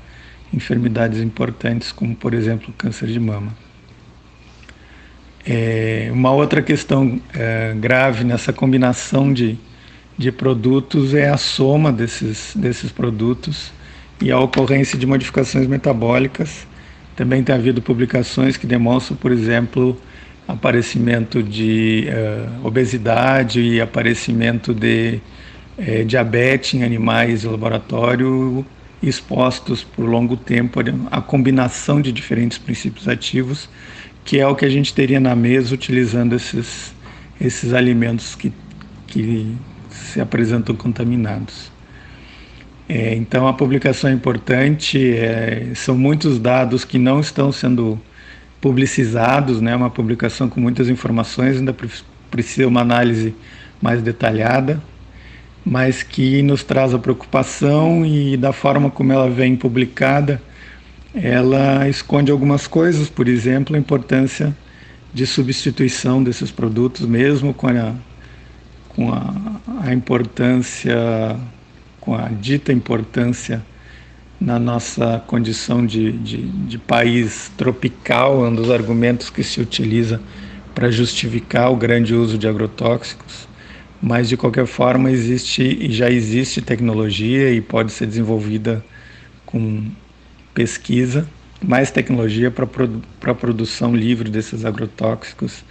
enfermidades 0.52 1.20
importantes, 1.20 1.92
como 1.92 2.14
por 2.14 2.34
exemplo 2.34 2.70
o 2.70 2.72
câncer 2.72 3.08
de 3.08 3.20
mama. 3.20 3.52
É, 5.46 6.10
uma 6.12 6.32
outra 6.32 6.60
questão 6.60 7.20
é, 7.34 7.74
grave 7.78 8.24
nessa 8.24 8.52
combinação 8.52 9.32
de 9.32 9.58
de 10.18 10.32
produtos 10.32 11.14
é 11.14 11.28
a 11.28 11.36
soma 11.36 11.92
desses, 11.92 12.52
desses 12.56 12.90
produtos 12.90 13.70
e 14.20 14.32
a 14.32 14.40
ocorrência 14.40 14.98
de 14.98 15.06
modificações 15.06 15.68
metabólicas. 15.68 16.66
Também 17.14 17.44
tem 17.44 17.54
havido 17.54 17.80
publicações 17.80 18.56
que 18.56 18.66
demonstram, 18.66 19.16
por 19.16 19.30
exemplo, 19.30 19.98
aparecimento 20.48 21.42
de 21.42 22.08
uh, 22.08 22.66
obesidade 22.66 23.60
e 23.60 23.80
aparecimento 23.80 24.72
de 24.72 25.20
uh, 25.78 26.04
diabetes 26.06 26.72
em 26.72 26.82
animais 26.82 27.42
de 27.42 27.48
laboratório 27.48 28.64
expostos 29.02 29.84
por 29.84 30.08
longo 30.08 30.36
tempo 30.36 30.80
à 31.10 31.20
combinação 31.20 32.00
de 32.00 32.10
diferentes 32.10 32.58
princípios 32.58 33.06
ativos, 33.06 33.68
que 34.24 34.40
é 34.40 34.46
o 34.46 34.56
que 34.56 34.64
a 34.64 34.68
gente 34.68 34.92
teria 34.92 35.20
na 35.20 35.36
mesa 35.36 35.74
utilizando 35.74 36.34
esses, 36.34 36.94
esses 37.40 37.72
alimentos 37.72 38.34
que, 38.34 38.52
que 39.06 39.54
se 39.88 40.20
apresentam 40.20 40.74
contaminados. 40.74 41.70
É, 42.88 43.14
então 43.14 43.46
a 43.46 43.52
publicação 43.52 44.10
é 44.10 44.14
importante, 44.14 45.14
é, 45.14 45.72
são 45.74 45.96
muitos 45.96 46.38
dados 46.38 46.84
que 46.84 46.98
não 46.98 47.20
estão 47.20 47.52
sendo 47.52 48.00
publicizados, 48.60 49.60
né? 49.60 49.74
Uma 49.74 49.90
publicação 49.90 50.48
com 50.48 50.60
muitas 50.60 50.88
informações, 50.88 51.58
ainda 51.58 51.74
precisa 52.30 52.66
uma 52.66 52.80
análise 52.80 53.34
mais 53.80 54.02
detalhada, 54.02 54.82
mas 55.64 56.02
que 56.02 56.42
nos 56.42 56.64
traz 56.64 56.92
a 56.94 56.98
preocupação 56.98 58.04
e 58.04 58.36
da 58.36 58.52
forma 58.52 58.90
como 58.90 59.12
ela 59.12 59.30
vem 59.30 59.56
publicada, 59.56 60.42
ela 61.14 61.88
esconde 61.88 62.30
algumas 62.30 62.66
coisas, 62.66 63.08
por 63.08 63.28
exemplo, 63.28 63.76
a 63.76 63.78
importância 63.78 64.56
de 65.12 65.26
substituição 65.26 66.22
desses 66.22 66.50
produtos, 66.50 67.06
mesmo 67.06 67.54
com 67.54 67.68
a 67.68 67.94
com 68.88 69.12
a, 69.12 69.32
a 69.84 69.94
importância, 69.94 71.36
com 72.00 72.16
a 72.16 72.28
dita 72.30 72.72
importância 72.72 73.64
na 74.40 74.58
nossa 74.58 75.22
condição 75.26 75.84
de, 75.84 76.12
de, 76.12 76.42
de 76.42 76.78
país 76.78 77.50
tropical, 77.56 78.44
um 78.44 78.54
dos 78.54 78.70
argumentos 78.70 79.30
que 79.30 79.42
se 79.42 79.60
utiliza 79.60 80.20
para 80.74 80.90
justificar 80.90 81.72
o 81.72 81.76
grande 81.76 82.14
uso 82.14 82.38
de 82.38 82.46
agrotóxicos, 82.46 83.48
mas 84.00 84.28
de 84.28 84.36
qualquer 84.36 84.66
forma 84.66 85.10
existe 85.10 85.62
e 85.62 85.92
já 85.92 86.08
existe 86.08 86.62
tecnologia 86.62 87.50
e 87.50 87.60
pode 87.60 87.90
ser 87.90 88.06
desenvolvida 88.06 88.84
com 89.44 89.84
pesquisa, 90.54 91.28
mais 91.60 91.90
tecnologia 91.90 92.50
para 92.50 92.64
a 93.32 93.34
produção 93.34 93.96
livre 93.96 94.30
desses 94.30 94.64
agrotóxicos 94.64 95.64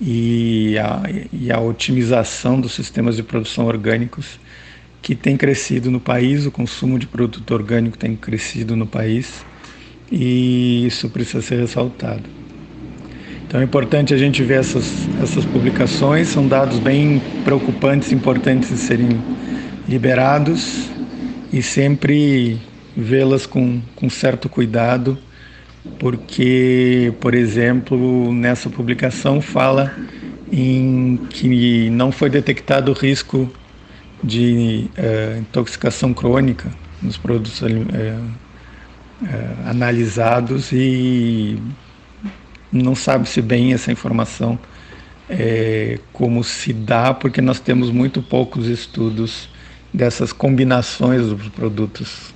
e 0.00 0.76
a, 0.78 1.02
e 1.32 1.50
a 1.50 1.58
otimização 1.58 2.60
dos 2.60 2.72
sistemas 2.74 3.16
de 3.16 3.24
produção 3.24 3.66
orgânicos 3.66 4.38
que 5.04 5.14
tem 5.14 5.36
crescido 5.36 5.90
no 5.90 6.00
país, 6.00 6.46
o 6.46 6.50
consumo 6.50 6.98
de 6.98 7.06
produto 7.06 7.50
orgânico 7.52 7.98
tem 7.98 8.16
crescido 8.16 8.74
no 8.74 8.86
país 8.86 9.44
e 10.10 10.86
isso 10.86 11.10
precisa 11.10 11.42
ser 11.42 11.60
ressaltado. 11.60 12.22
Então 13.46 13.60
é 13.60 13.64
importante 13.64 14.14
a 14.14 14.16
gente 14.16 14.42
ver 14.42 14.60
essas, 14.60 15.06
essas 15.22 15.44
publicações, 15.44 16.28
são 16.28 16.48
dados 16.48 16.78
bem 16.78 17.20
preocupantes, 17.44 18.12
importantes 18.12 18.70
de 18.70 18.78
serem 18.78 19.10
liberados 19.86 20.88
e 21.52 21.60
sempre 21.60 22.58
vê-las 22.96 23.44
com, 23.44 23.82
com 23.94 24.08
certo 24.08 24.48
cuidado 24.48 25.18
porque, 25.98 27.12
por 27.20 27.34
exemplo, 27.34 28.32
nessa 28.32 28.70
publicação 28.70 29.42
fala 29.42 29.94
em 30.50 31.20
que 31.28 31.90
não 31.90 32.10
foi 32.10 32.30
detectado 32.30 32.90
risco 32.94 33.52
de 34.24 34.88
é, 34.96 35.36
intoxicação 35.38 36.14
crônica 36.14 36.70
nos 37.02 37.18
produtos 37.18 37.62
é, 37.62 38.18
é, 39.26 39.68
analisados 39.68 40.72
e 40.72 41.60
não 42.72 42.94
sabe-se 42.94 43.42
bem 43.42 43.72
essa 43.72 43.92
informação 43.92 44.58
como 46.12 46.44
se 46.44 46.70
dá, 46.70 47.14
porque 47.14 47.40
nós 47.40 47.58
temos 47.58 47.90
muito 47.90 48.20
poucos 48.20 48.66
estudos 48.66 49.48
dessas 49.92 50.34
combinações 50.34 51.28
dos 51.28 51.48
produtos 51.48 52.34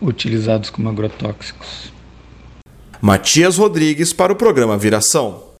utilizados 0.00 0.70
como 0.70 0.88
agrotóxicos. 0.88 1.92
Matias 3.00 3.58
Rodrigues 3.58 4.12
para 4.12 4.32
o 4.32 4.36
programa 4.36 4.78
Viração. 4.78 5.53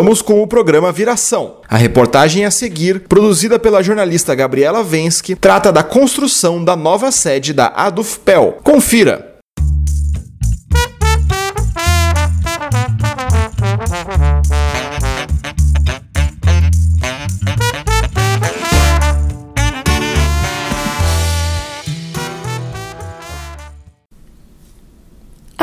Voltamos 0.00 0.22
com 0.22 0.42
o 0.42 0.46
programa 0.46 0.90
Viração. 0.90 1.56
A 1.68 1.76
reportagem 1.76 2.46
a 2.46 2.50
seguir, 2.50 3.00
produzida 3.00 3.58
pela 3.58 3.82
jornalista 3.82 4.34
Gabriela 4.34 4.82
Vensky, 4.82 5.34
trata 5.34 5.70
da 5.70 5.82
construção 5.82 6.64
da 6.64 6.74
nova 6.74 7.12
sede 7.12 7.52
da 7.52 7.66
Adufpel. 7.66 8.60
Confira! 8.64 9.29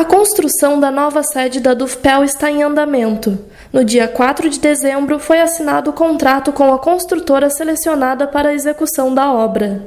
Construção 0.07 0.79
da 0.79 0.89
nova 0.89 1.21
sede 1.21 1.59
da 1.59 1.73
Dufpel 1.73 2.23
está 2.23 2.49
em 2.49 2.63
andamento. 2.63 3.37
No 3.71 3.83
dia 3.83 4.07
4 4.07 4.49
de 4.49 4.59
dezembro, 4.59 5.19
foi 5.19 5.39
assinado 5.39 5.91
o 5.91 5.93
contrato 5.93 6.51
com 6.51 6.73
a 6.73 6.79
construtora 6.79 7.49
selecionada 7.49 8.25
para 8.25 8.49
a 8.49 8.53
execução 8.53 9.13
da 9.13 9.31
obra. 9.31 9.85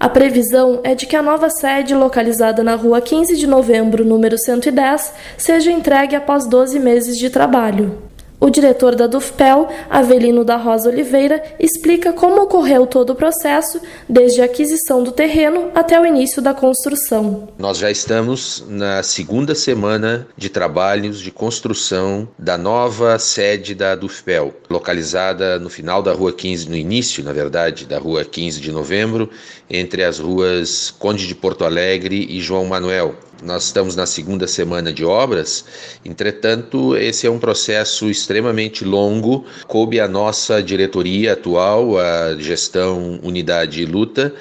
A 0.00 0.08
previsão 0.08 0.80
é 0.82 0.94
de 0.94 1.06
que 1.06 1.14
a 1.14 1.22
nova 1.22 1.50
sede, 1.50 1.94
localizada 1.94 2.62
na 2.62 2.74
rua 2.74 3.00
15 3.00 3.36
de 3.36 3.46
novembro, 3.46 4.04
número 4.04 4.38
110, 4.38 5.12
seja 5.36 5.70
entregue 5.70 6.16
após 6.16 6.46
12 6.46 6.78
meses 6.78 7.16
de 7.16 7.28
trabalho. 7.28 8.07
O 8.40 8.50
diretor 8.50 8.94
da 8.94 9.08
Dufpel, 9.08 9.68
Avelino 9.90 10.44
da 10.44 10.56
Rosa 10.56 10.88
Oliveira, 10.88 11.42
explica 11.58 12.12
como 12.12 12.42
ocorreu 12.42 12.86
todo 12.86 13.10
o 13.10 13.14
processo, 13.16 13.80
desde 14.08 14.40
a 14.40 14.44
aquisição 14.44 15.02
do 15.02 15.10
terreno 15.10 15.72
até 15.74 16.00
o 16.00 16.06
início 16.06 16.40
da 16.40 16.54
construção. 16.54 17.48
Nós 17.58 17.78
já 17.78 17.90
estamos 17.90 18.64
na 18.68 19.02
segunda 19.02 19.56
semana 19.56 20.28
de 20.36 20.48
trabalhos 20.48 21.20
de 21.20 21.32
construção 21.32 22.28
da 22.38 22.56
nova 22.56 23.18
sede 23.18 23.74
da 23.74 23.96
Dufpel, 23.96 24.54
localizada 24.70 25.58
no 25.58 25.68
final 25.68 26.00
da 26.00 26.12
Rua 26.12 26.32
15, 26.32 26.68
no 26.68 26.76
início, 26.76 27.24
na 27.24 27.32
verdade, 27.32 27.86
da 27.86 27.98
Rua 27.98 28.24
15 28.24 28.60
de 28.60 28.70
Novembro, 28.70 29.28
entre 29.68 30.04
as 30.04 30.20
ruas 30.20 30.94
Conde 30.96 31.26
de 31.26 31.34
Porto 31.34 31.64
Alegre 31.64 32.24
e 32.30 32.40
João 32.40 32.66
Manuel, 32.66 33.16
nós 33.42 33.64
estamos 33.64 33.94
na 33.94 34.06
segunda 34.06 34.46
semana 34.46 34.92
de 34.92 35.04
obras, 35.04 35.64
entretanto, 36.04 36.96
esse 36.96 37.26
é 37.26 37.30
um 37.30 37.38
processo 37.38 38.10
extremamente 38.10 38.84
longo. 38.84 39.44
Coube 39.66 40.00
a 40.00 40.08
nossa 40.08 40.62
diretoria 40.62 41.34
atual, 41.34 41.98
a 41.98 42.36
gestão 42.36 43.20
Unidade 43.22 43.82
e 43.82 43.86
Luta, 43.86 44.34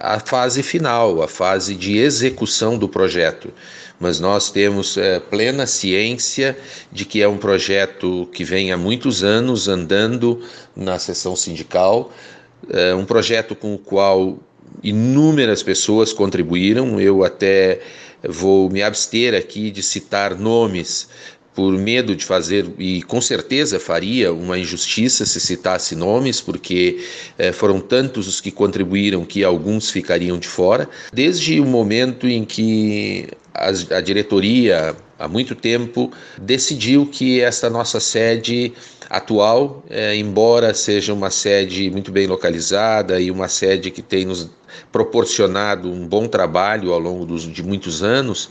a 0.00 0.20
fase 0.20 0.62
final, 0.62 1.22
a 1.22 1.28
fase 1.28 1.74
de 1.74 1.98
execução 1.98 2.76
do 2.76 2.88
projeto. 2.88 3.52
Mas 3.98 4.18
nós 4.18 4.50
temos 4.50 4.96
é, 4.96 5.20
plena 5.20 5.66
ciência 5.66 6.56
de 6.90 7.04
que 7.04 7.20
é 7.20 7.28
um 7.28 7.36
projeto 7.36 8.28
que 8.32 8.42
vem 8.44 8.72
há 8.72 8.76
muitos 8.76 9.22
anos 9.22 9.68
andando 9.68 10.42
na 10.74 10.98
sessão 10.98 11.36
sindical, 11.36 12.10
é 12.70 12.94
um 12.94 13.04
projeto 13.04 13.54
com 13.54 13.74
o 13.74 13.78
qual 13.78 14.38
inúmeras 14.82 15.62
pessoas 15.62 16.12
contribuíram. 16.12 17.00
Eu 17.00 17.24
até 17.24 17.80
vou 18.22 18.70
me 18.70 18.82
abster 18.82 19.34
aqui 19.34 19.70
de 19.70 19.82
citar 19.82 20.38
nomes 20.38 21.08
por 21.54 21.72
medo 21.72 22.14
de 22.14 22.24
fazer, 22.24 22.66
e 22.78 23.02
com 23.02 23.20
certeza 23.20 23.80
faria 23.80 24.32
uma 24.32 24.58
injustiça 24.58 25.26
se 25.26 25.40
citasse 25.40 25.96
nomes, 25.96 26.40
porque 26.40 27.04
eh, 27.36 27.52
foram 27.52 27.80
tantos 27.80 28.28
os 28.28 28.40
que 28.40 28.50
contribuíram 28.50 29.24
que 29.24 29.42
alguns 29.42 29.90
ficariam 29.90 30.38
de 30.38 30.46
fora. 30.46 30.88
Desde 31.12 31.60
o 31.60 31.66
momento 31.66 32.26
em 32.28 32.44
que 32.44 33.28
a, 33.52 33.68
a 33.96 34.00
diretoria, 34.00 34.96
há 35.18 35.26
muito 35.26 35.54
tempo, 35.54 36.12
decidiu 36.40 37.04
que 37.04 37.40
esta 37.40 37.68
nossa 37.68 37.98
sede 37.98 38.72
atual, 39.10 39.82
eh, 39.90 40.14
embora 40.14 40.72
seja 40.72 41.12
uma 41.12 41.30
sede 41.30 41.90
muito 41.90 42.12
bem 42.12 42.28
localizada 42.28 43.20
e 43.20 43.28
uma 43.28 43.48
sede 43.48 43.90
que 43.90 44.00
tem 44.00 44.24
nos 44.24 44.48
proporcionado 44.92 45.90
um 45.90 46.06
bom 46.06 46.28
trabalho 46.28 46.92
ao 46.92 47.00
longo 47.00 47.26
dos, 47.26 47.42
de 47.42 47.60
muitos 47.60 48.04
anos, 48.04 48.48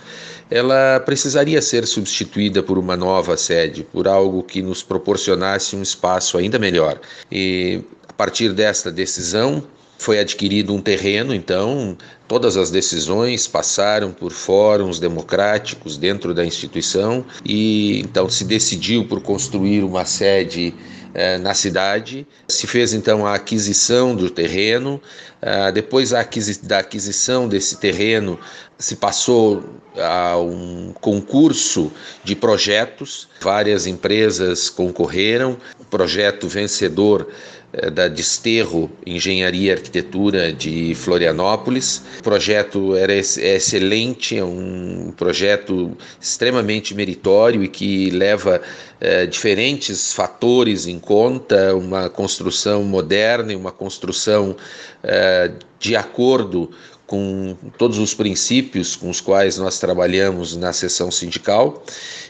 ela 0.51 0.99
precisaria 0.99 1.61
ser 1.61 1.87
substituída 1.87 2.61
por 2.61 2.77
uma 2.77 2.97
nova 2.97 3.37
sede, 3.37 3.85
por 3.85 4.05
algo 4.05 4.43
que 4.43 4.61
nos 4.61 4.83
proporcionasse 4.83 5.77
um 5.77 5.81
espaço 5.81 6.37
ainda 6.37 6.59
melhor. 6.59 6.99
E 7.31 7.81
a 8.07 8.11
partir 8.11 8.51
desta 8.51 8.91
decisão, 8.91 9.63
foi 9.99 10.17
adquirido 10.17 10.73
um 10.73 10.81
terreno, 10.81 11.35
então 11.35 11.95
todas 12.25 12.55
as 12.55 12.71
decisões 12.71 13.45
passaram 13.45 14.11
por 14.13 14.31
fóruns 14.31 14.97
democráticos 14.97 15.97
dentro 15.97 16.33
da 16.33 16.45
instituição 16.45 17.25
e 17.45 17.99
então 17.99 18.29
se 18.29 18.45
decidiu 18.45 19.05
por 19.05 19.21
construir 19.21 19.83
uma 19.83 20.05
sede 20.05 20.73
eh, 21.13 21.37
na 21.37 21.53
cidade. 21.53 22.25
Se 22.47 22.65
fez 22.65 22.93
então 22.93 23.25
a 23.25 23.35
aquisição 23.35 24.15
do 24.15 24.29
terreno. 24.29 25.01
Ah, 25.41 25.71
depois 25.71 26.11
da 26.11 26.79
aquisição 26.79 27.47
desse 27.47 27.77
terreno, 27.77 28.39
se 28.77 28.95
passou 28.95 29.63
a 30.01 30.37
um 30.37 30.93
concurso 30.99 31.91
de 32.23 32.35
projetos. 32.35 33.27
Várias 33.41 33.87
empresas 33.87 34.69
concorreram. 34.69 35.57
O 35.79 35.85
projeto 35.85 36.47
vencedor 36.47 37.27
eh, 37.71 37.89
da 37.91 38.07
Desterro 38.07 38.89
Engenharia 39.05 39.69
e 39.69 39.75
Arquitetura 39.75 40.51
de 40.51 40.95
Florianópolis. 40.95 42.01
O 42.19 42.23
projeto 42.23 42.95
era 42.95 43.13
é 43.13 43.19
excelente, 43.19 44.37
é 44.37 44.43
um 44.43 45.13
projeto 45.15 45.95
extremamente 46.19 46.95
meritório 46.95 47.63
e 47.63 47.67
que 47.67 48.09
leva 48.09 48.59
é, 48.99 49.25
diferentes 49.25 50.11
fatores 50.13 50.87
em 50.87 50.99
conta, 50.99 51.75
uma 51.75 52.09
construção 52.09 52.83
moderna 52.83 53.53
e 53.53 53.55
uma 53.55 53.71
construção 53.71 54.55
é, 55.03 55.51
de 55.79 55.95
acordo 55.95 56.71
com 57.09 57.57
todos 57.75 57.97
os 57.97 58.13
princípios 58.13 58.95
com 58.95 59.09
os 59.09 59.19
quais 59.19 59.57
nós 59.57 59.79
trabalhamos 59.79 60.55
na 60.55 60.71
sessão 60.71 61.09
sindical. 61.09 61.83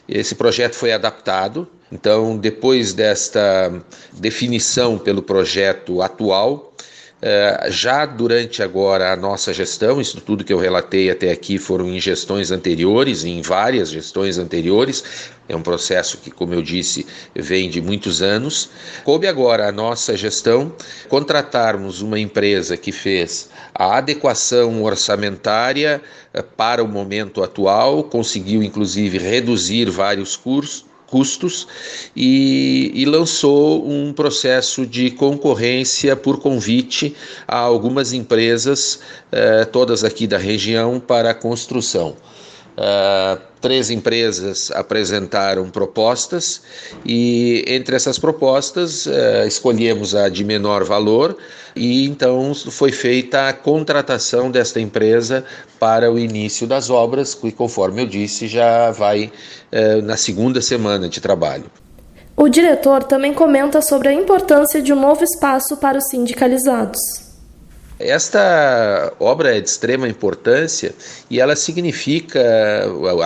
Esse 0.08 0.34
projeto 0.34 0.74
foi 0.74 0.94
adaptado, 0.94 1.68
então, 1.92 2.38
depois 2.38 2.94
desta 2.94 3.84
definição 4.14 4.98
pelo 4.98 5.22
projeto 5.22 6.02
atual, 6.02 6.69
já 7.70 8.06
durante 8.06 8.64
agora 8.64 9.12
a 9.12 9.16
nossa 9.16 9.54
gestão, 9.54 10.00
isso 10.00 10.22
tudo 10.22 10.44
que 10.44 10.54
eu 10.54 10.58
relatei 10.58 11.10
até 11.10 11.32
aqui 11.32 11.58
foram 11.58 11.90
em 11.90 12.00
gestões 12.00 12.50
anteriores, 12.50 13.26
em 13.26 13.42
várias 13.42 13.90
gestões 13.90 14.38
anteriores, 14.38 15.04
é 15.50 15.56
um 15.56 15.62
processo 15.64 16.20
que, 16.20 16.30
como 16.30 16.54
eu 16.54 16.62
disse, 16.62 17.08
vem 17.36 17.70
de 17.72 17.82
muitos 17.82 18.22
anos. 18.22 18.70
Coube 19.04 19.28
agora 19.28 19.68
a 19.68 19.72
nossa 19.72 20.16
gestão 20.16 20.72
contratarmos 21.10 22.02
uma 22.02 22.20
empresa 22.20 22.78
que 22.78 22.92
fez 22.92 23.50
a 23.74 23.98
adequação 23.98 24.84
orçamentária 24.84 26.02
é, 26.32 26.44
para 26.44 26.84
o 26.84 26.88
momento 26.88 27.44
atual, 27.44 28.04
conseguiu 28.04 28.62
inclusive 28.62 29.18
reduzir 29.18 29.90
vários 29.90 30.38
cursos 30.38 30.89
custos 31.10 31.68
e, 32.16 32.92
e, 32.94 33.06
lançou 33.06 33.90
um 33.90 34.14
processo 34.14 34.86
de 34.86 35.12
concorrência 35.12 36.16
por 36.16 36.40
convite 36.40 37.16
a 37.48 37.58
algumas 37.58 38.14
empresas, 38.14 39.00
eh, 39.32 39.66
todas 39.66 40.04
aqui 40.04 40.28
da 40.28 40.38
região, 40.38 41.00
para 41.00 41.32
a 41.32 41.34
construção. 41.34 42.16
Uh, 42.80 43.38
três 43.60 43.90
empresas 43.90 44.72
apresentaram 44.72 45.70
propostas 45.70 46.62
e 47.06 47.64
entre 47.68 47.94
essas 47.94 48.18
propostas 48.18 49.06
eh, 49.06 49.46
escolhemos 49.46 50.16
a 50.16 50.30
de 50.30 50.46
menor 50.46 50.86
valor 50.86 51.38
e 51.76 52.06
então 52.06 52.54
foi 52.54 52.92
feita 52.92 53.50
a 53.50 53.54
contratação 53.54 54.50
desta 54.50 54.80
empresa 54.80 55.44
para 55.78 56.10
o 56.10 56.18
início 56.18 56.66
das 56.66 56.90
obras, 56.90 57.36
que 57.36 57.52
conforme 57.52 58.04
eu 58.04 58.06
disse 58.06 58.48
já 58.48 58.92
vai 58.92 59.30
eh, 59.72 60.02
na 60.02 60.16
segunda 60.16 60.62
semana 60.62 61.10
de 61.10 61.20
trabalho. 61.20 61.66
O 62.38 62.48
diretor 62.48 63.04
também 63.04 63.34
comenta 63.34 63.82
sobre 63.82 64.08
a 64.08 64.14
importância 64.14 64.82
de 64.82 64.94
um 64.94 65.00
novo 65.00 65.24
espaço 65.24 65.76
para 65.76 65.98
os 65.98 66.08
sindicalizados. 66.08 67.29
Esta 68.00 69.14
obra 69.20 69.58
é 69.58 69.60
de 69.60 69.68
extrema 69.68 70.08
importância 70.08 70.96
e 71.30 71.38
ela 71.38 71.54
significa, 71.54 72.42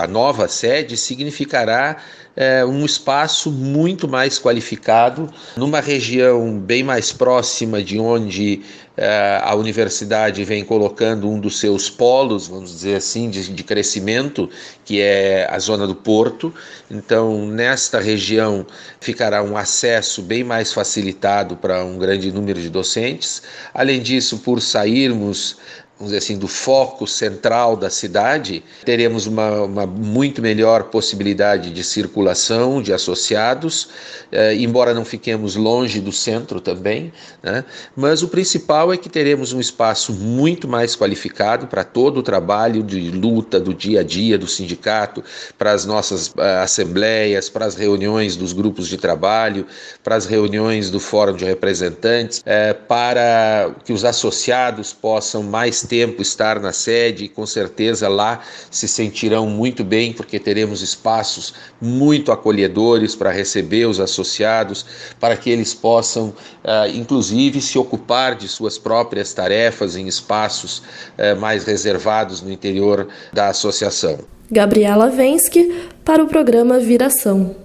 a 0.02 0.06
nova 0.08 0.48
sede 0.48 0.96
significará 0.96 2.02
é, 2.36 2.64
um 2.64 2.84
espaço 2.84 3.50
muito 3.50 4.08
mais 4.08 4.38
qualificado, 4.38 5.32
numa 5.56 5.80
região 5.80 6.58
bem 6.58 6.82
mais 6.82 7.12
próxima 7.12 7.82
de 7.82 7.98
onde 7.98 8.62
é, 8.96 9.40
a 9.42 9.54
universidade 9.54 10.44
vem 10.44 10.64
colocando 10.64 11.28
um 11.28 11.38
dos 11.38 11.58
seus 11.58 11.90
polos, 11.90 12.46
vamos 12.46 12.70
dizer 12.70 12.96
assim, 12.96 13.28
de, 13.30 13.52
de 13.52 13.64
crescimento, 13.64 14.48
que 14.84 15.00
é 15.00 15.48
a 15.50 15.58
zona 15.58 15.86
do 15.86 15.94
Porto. 15.94 16.54
Então, 16.90 17.46
nesta 17.46 18.00
região 18.00 18.66
ficará 19.00 19.42
um 19.42 19.56
acesso 19.56 20.22
bem 20.22 20.44
mais 20.44 20.72
facilitado 20.72 21.56
para 21.56 21.84
um 21.84 21.98
grande 21.98 22.30
número 22.30 22.60
de 22.60 22.68
docentes. 22.68 23.42
Além 23.72 24.00
disso, 24.00 24.38
por 24.38 24.60
sairmos 24.60 25.56
vamos 25.98 26.12
dizer 26.12 26.18
assim, 26.18 26.36
do 26.36 26.48
foco 26.48 27.06
central 27.06 27.76
da 27.76 27.88
cidade, 27.88 28.64
teremos 28.84 29.26
uma, 29.26 29.62
uma 29.62 29.86
muito 29.86 30.42
melhor 30.42 30.84
possibilidade 30.84 31.70
de 31.70 31.84
circulação 31.84 32.82
de 32.82 32.92
associados, 32.92 33.88
eh, 34.32 34.56
embora 34.56 34.92
não 34.92 35.04
fiquemos 35.04 35.54
longe 35.54 36.00
do 36.00 36.10
centro 36.10 36.60
também, 36.60 37.12
né? 37.40 37.64
mas 37.94 38.24
o 38.24 38.28
principal 38.28 38.92
é 38.92 38.96
que 38.96 39.08
teremos 39.08 39.52
um 39.52 39.60
espaço 39.60 40.12
muito 40.12 40.66
mais 40.66 40.96
qualificado 40.96 41.68
para 41.68 41.84
todo 41.84 42.18
o 42.18 42.22
trabalho 42.24 42.82
de 42.82 43.10
luta 43.12 43.60
do 43.60 43.72
dia 43.72 44.00
a 44.00 44.02
dia 44.02 44.36
do 44.36 44.48
sindicato, 44.48 45.22
para 45.56 45.70
as 45.70 45.86
nossas 45.86 46.28
uh, 46.28 46.40
assembleias, 46.62 47.48
para 47.48 47.66
as 47.66 47.76
reuniões 47.76 48.34
dos 48.34 48.52
grupos 48.52 48.88
de 48.88 48.96
trabalho, 48.96 49.64
para 50.02 50.16
as 50.16 50.26
reuniões 50.26 50.90
do 50.90 50.98
Fórum 50.98 51.36
de 51.36 51.44
Representantes, 51.44 52.42
eh, 52.44 52.72
para 52.72 53.70
que 53.84 53.92
os 53.92 54.04
associados 54.04 54.92
possam 54.92 55.42
mais 55.42 55.83
tempo 55.86 56.22
estar 56.22 56.60
na 56.60 56.72
sede 56.72 57.24
e 57.24 57.28
com 57.28 57.46
certeza 57.46 58.08
lá 58.08 58.40
se 58.70 58.88
sentirão 58.88 59.48
muito 59.48 59.84
bem, 59.84 60.12
porque 60.12 60.38
teremos 60.38 60.82
espaços 60.82 61.54
muito 61.80 62.32
acolhedores 62.32 63.14
para 63.14 63.30
receber 63.30 63.86
os 63.86 64.00
associados, 64.00 64.84
para 65.20 65.36
que 65.36 65.50
eles 65.50 65.74
possam, 65.74 66.28
uh, 66.28 66.88
inclusive, 66.94 67.60
se 67.60 67.78
ocupar 67.78 68.34
de 68.34 68.48
suas 68.48 68.78
próprias 68.78 69.32
tarefas 69.32 69.96
em 69.96 70.06
espaços 70.06 70.78
uh, 70.78 71.38
mais 71.38 71.64
reservados 71.64 72.40
no 72.40 72.50
interior 72.50 73.08
da 73.32 73.48
associação. 73.48 74.18
Gabriela 74.50 75.08
Vensky 75.10 75.88
para 76.04 76.22
o 76.22 76.26
programa 76.26 76.78
Viração. 76.78 77.63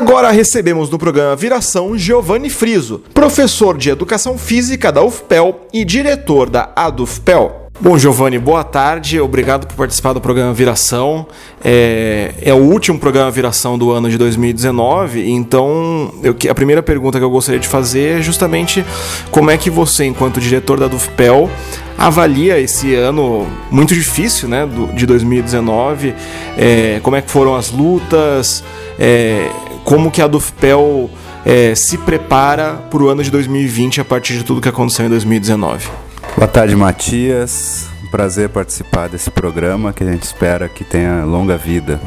Agora 0.00 0.30
recebemos 0.30 0.88
no 0.88 0.98
programa 0.98 1.36
Viração 1.36 1.96
Giovanni 1.96 2.48
Friso, 2.48 3.02
professor 3.12 3.76
de 3.76 3.90
Educação 3.90 4.38
Física 4.38 4.90
da 4.90 5.02
UFPEL 5.02 5.66
e 5.74 5.84
diretor 5.84 6.48
da 6.48 6.70
ADUFPEL. 6.74 7.68
Bom, 7.78 7.98
Giovanni, 7.98 8.38
boa 8.38 8.64
tarde. 8.64 9.20
Obrigado 9.20 9.66
por 9.66 9.76
participar 9.76 10.14
do 10.14 10.20
programa 10.20 10.54
Viração. 10.54 11.26
É, 11.62 12.32
é, 12.40 12.54
o 12.54 12.56
último 12.56 12.98
programa 12.98 13.30
Viração 13.30 13.76
do 13.76 13.90
ano 13.90 14.08
de 14.08 14.16
2019, 14.16 15.30
então 15.30 16.14
eu, 16.22 16.34
a 16.50 16.54
primeira 16.54 16.82
pergunta 16.82 17.18
que 17.18 17.24
eu 17.24 17.30
gostaria 17.30 17.60
de 17.60 17.68
fazer 17.68 18.20
é 18.20 18.22
justamente 18.22 18.82
como 19.30 19.50
é 19.50 19.58
que 19.58 19.68
você, 19.68 20.06
enquanto 20.06 20.40
diretor 20.40 20.80
da 20.80 20.88
DUFPEL, 20.88 21.50
avalia 21.98 22.58
esse 22.58 22.94
ano 22.94 23.46
muito 23.70 23.92
difícil 23.92 24.48
né, 24.48 24.64
do, 24.64 24.86
de 24.94 25.04
2019, 25.04 26.14
é, 26.56 27.00
como 27.02 27.16
é 27.16 27.20
que 27.20 27.30
foram 27.30 27.54
as 27.54 27.70
lutas, 27.70 28.64
é, 28.98 29.50
como 29.90 30.08
que 30.08 30.22
a 30.22 30.28
Dufpel 30.28 31.10
é, 31.44 31.74
se 31.74 31.98
prepara 31.98 32.74
para 32.74 33.02
o 33.02 33.08
ano 33.08 33.24
de 33.24 33.30
2020 33.32 34.00
a 34.00 34.04
partir 34.04 34.34
de 34.34 34.44
tudo 34.44 34.60
que 34.60 34.68
aconteceu 34.68 35.04
em 35.04 35.08
2019. 35.08 35.88
Boa 36.36 36.46
tarde, 36.46 36.76
Matias. 36.76 37.88
prazer 38.08 38.50
participar 38.50 39.08
desse 39.08 39.32
programa 39.32 39.92
que 39.92 40.04
a 40.04 40.06
gente 40.06 40.22
espera 40.22 40.68
que 40.68 40.84
tenha 40.84 41.24
longa 41.24 41.56
vida. 41.56 42.00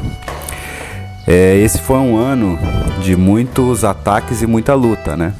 É, 1.26 1.58
esse 1.58 1.78
foi 1.78 1.98
um 1.98 2.16
ano 2.16 2.58
de 3.02 3.14
muitos 3.16 3.84
ataques 3.84 4.40
e 4.40 4.46
muita 4.46 4.72
luta, 4.72 5.14
né? 5.14 5.34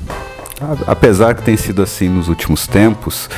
Apesar 0.87 1.35
que 1.35 1.43
tem 1.43 1.57
sido 1.57 1.81
assim 1.81 2.11
nos 2.11 2.29
últimos 2.29 2.67
tempos, 2.67 3.29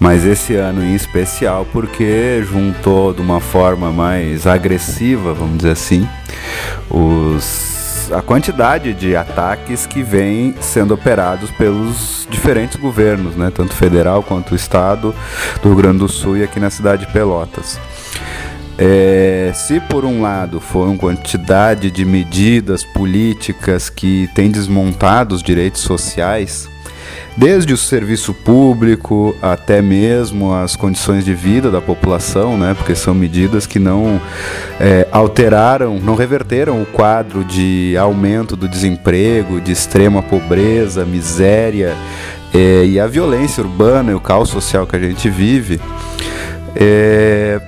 mas 0.00 0.24
esse 0.24 0.56
ano 0.56 0.82
em 0.82 0.96
especial 0.96 1.64
porque 1.72 2.42
juntou 2.42 3.14
de 3.14 3.22
uma 3.22 3.40
forma 3.40 3.92
mais 3.92 4.48
agressiva, 4.48 5.32
vamos 5.32 5.58
dizer 5.58 5.70
assim, 5.70 6.08
os 6.90 7.77
a 8.12 8.22
quantidade 8.22 8.94
de 8.94 9.14
ataques 9.14 9.86
que 9.86 10.02
vem 10.02 10.54
sendo 10.60 10.94
operados 10.94 11.50
pelos 11.50 12.26
diferentes 12.30 12.76
governos, 12.76 13.36
né, 13.36 13.50
tanto 13.54 13.74
federal 13.74 14.22
quanto 14.22 14.52
o 14.52 14.56
estado 14.56 15.14
do 15.62 15.68
Rio 15.68 15.76
Grande 15.76 15.98
do 15.98 16.08
Sul 16.08 16.36
e 16.36 16.42
aqui 16.42 16.58
na 16.58 16.70
cidade 16.70 17.06
de 17.06 17.12
Pelotas. 17.12 17.78
É, 18.80 19.50
se 19.54 19.80
por 19.80 20.04
um 20.04 20.22
lado 20.22 20.60
foram 20.60 20.96
quantidade 20.96 21.90
de 21.90 22.04
medidas 22.04 22.84
políticas 22.84 23.90
que 23.90 24.28
têm 24.34 24.50
desmontado 24.50 25.34
os 25.34 25.42
direitos 25.42 25.80
sociais, 25.80 26.68
desde 27.38 27.72
o 27.72 27.76
serviço 27.76 28.34
público 28.34 29.34
até 29.40 29.80
mesmo 29.80 30.52
as 30.52 30.74
condições 30.74 31.24
de 31.24 31.32
vida 31.32 31.70
da 31.70 31.80
população, 31.80 32.58
né? 32.58 32.74
Porque 32.74 32.96
são 32.96 33.14
medidas 33.14 33.64
que 33.64 33.78
não 33.78 34.20
é, 34.80 35.06
alteraram, 35.12 36.00
não 36.00 36.16
reverteram 36.16 36.82
o 36.82 36.86
quadro 36.86 37.44
de 37.44 37.96
aumento 37.96 38.56
do 38.56 38.68
desemprego, 38.68 39.60
de 39.60 39.70
extrema 39.70 40.20
pobreza, 40.20 41.04
miséria 41.04 41.96
é, 42.52 42.84
e 42.84 42.98
a 42.98 43.06
violência 43.06 43.62
urbana 43.62 44.10
e 44.10 44.14
o 44.14 44.20
caos 44.20 44.48
social 44.48 44.84
que 44.84 44.96
a 44.96 44.98
gente 44.98 45.30
vive. 45.30 45.80
É, 46.74 47.60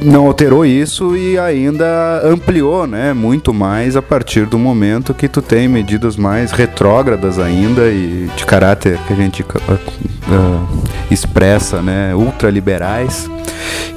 não 0.00 0.26
alterou 0.26 0.64
isso 0.64 1.16
e 1.16 1.38
ainda 1.38 2.20
ampliou, 2.24 2.86
né, 2.86 3.12
muito 3.12 3.52
mais 3.52 3.96
a 3.96 4.02
partir 4.02 4.46
do 4.46 4.58
momento 4.58 5.12
que 5.14 5.28
tu 5.28 5.42
tem 5.42 5.68
medidas 5.68 6.16
mais 6.16 6.52
retrógradas 6.52 7.38
ainda 7.38 7.88
e 7.88 8.28
de 8.36 8.46
caráter 8.46 8.98
que 9.06 9.12
a 9.12 9.16
gente 9.16 9.42
uh, 9.42 10.84
expressa, 11.10 11.82
né, 11.82 12.14
ultraliberais 12.14 13.28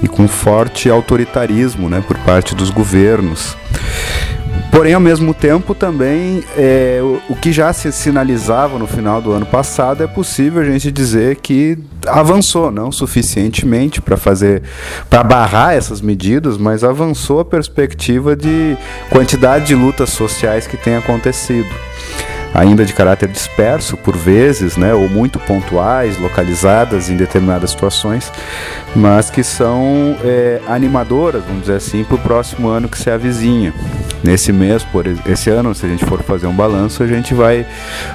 e 0.02 0.08
com 0.08 0.28
forte 0.28 0.90
autoritarismo, 0.90 1.90
né, 1.90 2.04
por 2.06 2.18
parte 2.20 2.56
dos 2.56 2.70
governos. 2.70 3.56
Porém, 4.72 4.94
ao 4.94 5.02
mesmo 5.02 5.34
tempo, 5.34 5.76
também 5.76 6.44
é, 6.58 7.02
o, 7.04 7.34
o, 7.34 7.36
que 7.36 7.52
já 7.52 7.74
se 7.74 7.92
sinalizava 7.92 8.80
no 8.80 8.88
final 8.88 9.22
do 9.22 9.34
ano 9.34 9.46
passado 9.46 10.02
é 10.02 10.08
possível 10.08 10.62
a 10.62 10.66
gente 10.66 10.90
dizer 10.90 11.36
que 11.36 11.78
avançou, 12.08 12.72
não 12.72 12.90
suficientemente 12.90 14.02
para 14.02 14.16
fazer, 14.16 14.64
para 15.10 15.24
barrar 15.24 15.74
essas 15.74 16.00
medidas, 16.00 16.58
mas 16.58 16.86
avançou 16.86 17.42
a 17.42 17.46
perspectiva 17.46 18.34
de 18.34 18.78
quantidade 19.10 19.66
de 19.66 19.76
lutas 19.76 20.12
sociais 20.12 20.66
que 20.66 20.78
tem 20.78 20.96
acontecido. 20.96 21.70
Ainda 22.54 22.84
de 22.84 22.94
caráter 22.94 23.30
disperso 23.30 23.96
por 23.96 24.16
vezes, 24.16 24.76
né, 24.76 24.94
ou 24.94 25.08
muito 25.08 25.40
pontuais, 25.40 26.18
localizadas 26.18 27.10
em 27.10 27.16
determinadas 27.16 27.72
situações, 27.72 28.32
mas 28.96 29.30
que 29.30 29.44
são 29.44 30.16
é, 30.24 30.60
animadoras, 30.68 31.44
vamos 31.44 31.62
dizer 31.62 31.76
assim, 31.76 32.04
para 32.04 32.16
o 32.16 32.20
próximo 32.20 32.68
ano 32.68 32.90
que 32.90 32.98
se 32.98 33.10
avizinha. 33.10 33.74
Nesse 34.24 34.52
mês, 34.54 34.84
por 34.84 35.06
esse 35.08 35.50
ano, 35.50 35.74
se 35.74 35.84
a 35.84 35.90
gente 35.90 36.06
for 36.06 36.22
fazer 36.22 36.46
um 36.46 36.54
balanço, 36.54 37.02
a 37.02 37.08
gente 37.08 37.34
vai 37.34 37.66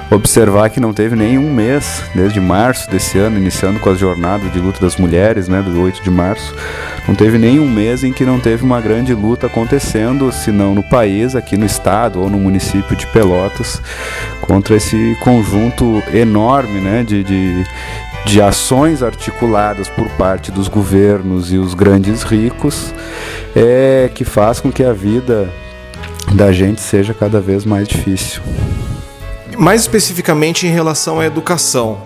observar 0.09 0.69
que 0.69 0.79
não 0.79 0.93
teve 0.93 1.17
nenhum 1.17 1.51
mês, 1.51 2.01
desde 2.15 2.39
março 2.39 2.89
desse 2.89 3.17
ano, 3.17 3.37
iniciando 3.37 3.79
com 3.79 3.89
as 3.89 3.99
jornadas 3.99 4.51
de 4.53 4.59
luta 4.59 4.79
das 4.79 4.95
mulheres, 4.95 5.49
né, 5.49 5.61
do 5.61 5.81
8 5.81 6.01
de 6.01 6.09
março, 6.09 6.55
não 7.07 7.13
teve 7.13 7.37
nenhum 7.37 7.69
mês 7.69 8.05
em 8.05 8.13
que 8.13 8.23
não 8.23 8.39
teve 8.39 8.63
uma 8.63 8.79
grande 8.79 9.13
luta 9.13 9.47
acontecendo, 9.47 10.31
se 10.31 10.49
não 10.49 10.73
no 10.73 10.83
país, 10.83 11.35
aqui 11.35 11.57
no 11.57 11.65
estado 11.65 12.21
ou 12.21 12.29
no 12.29 12.37
município 12.37 12.95
de 12.95 13.05
Pelotas, 13.07 13.81
contra 14.41 14.75
esse 14.75 15.17
conjunto 15.21 16.01
enorme 16.13 16.79
né, 16.79 17.03
de, 17.03 17.23
de, 17.23 17.65
de 18.27 18.41
ações 18.41 19.01
articuladas 19.01 19.87
por 19.87 20.09
parte 20.09 20.51
dos 20.51 20.67
governos 20.67 21.53
e 21.53 21.57
os 21.57 21.73
grandes 21.73 22.23
ricos 22.23 22.93
é, 23.55 24.11
que 24.13 24.25
faz 24.25 24.59
com 24.59 24.69
que 24.69 24.83
a 24.83 24.91
vida 24.91 25.49
da 26.33 26.51
gente 26.51 26.81
seja 26.81 27.13
cada 27.13 27.39
vez 27.39 27.63
mais 27.63 27.87
difícil. 27.87 28.41
Mais 29.57 29.81
especificamente 29.81 30.67
em 30.67 30.69
relação 30.69 31.21
à 31.21 31.25
educação, 31.25 31.99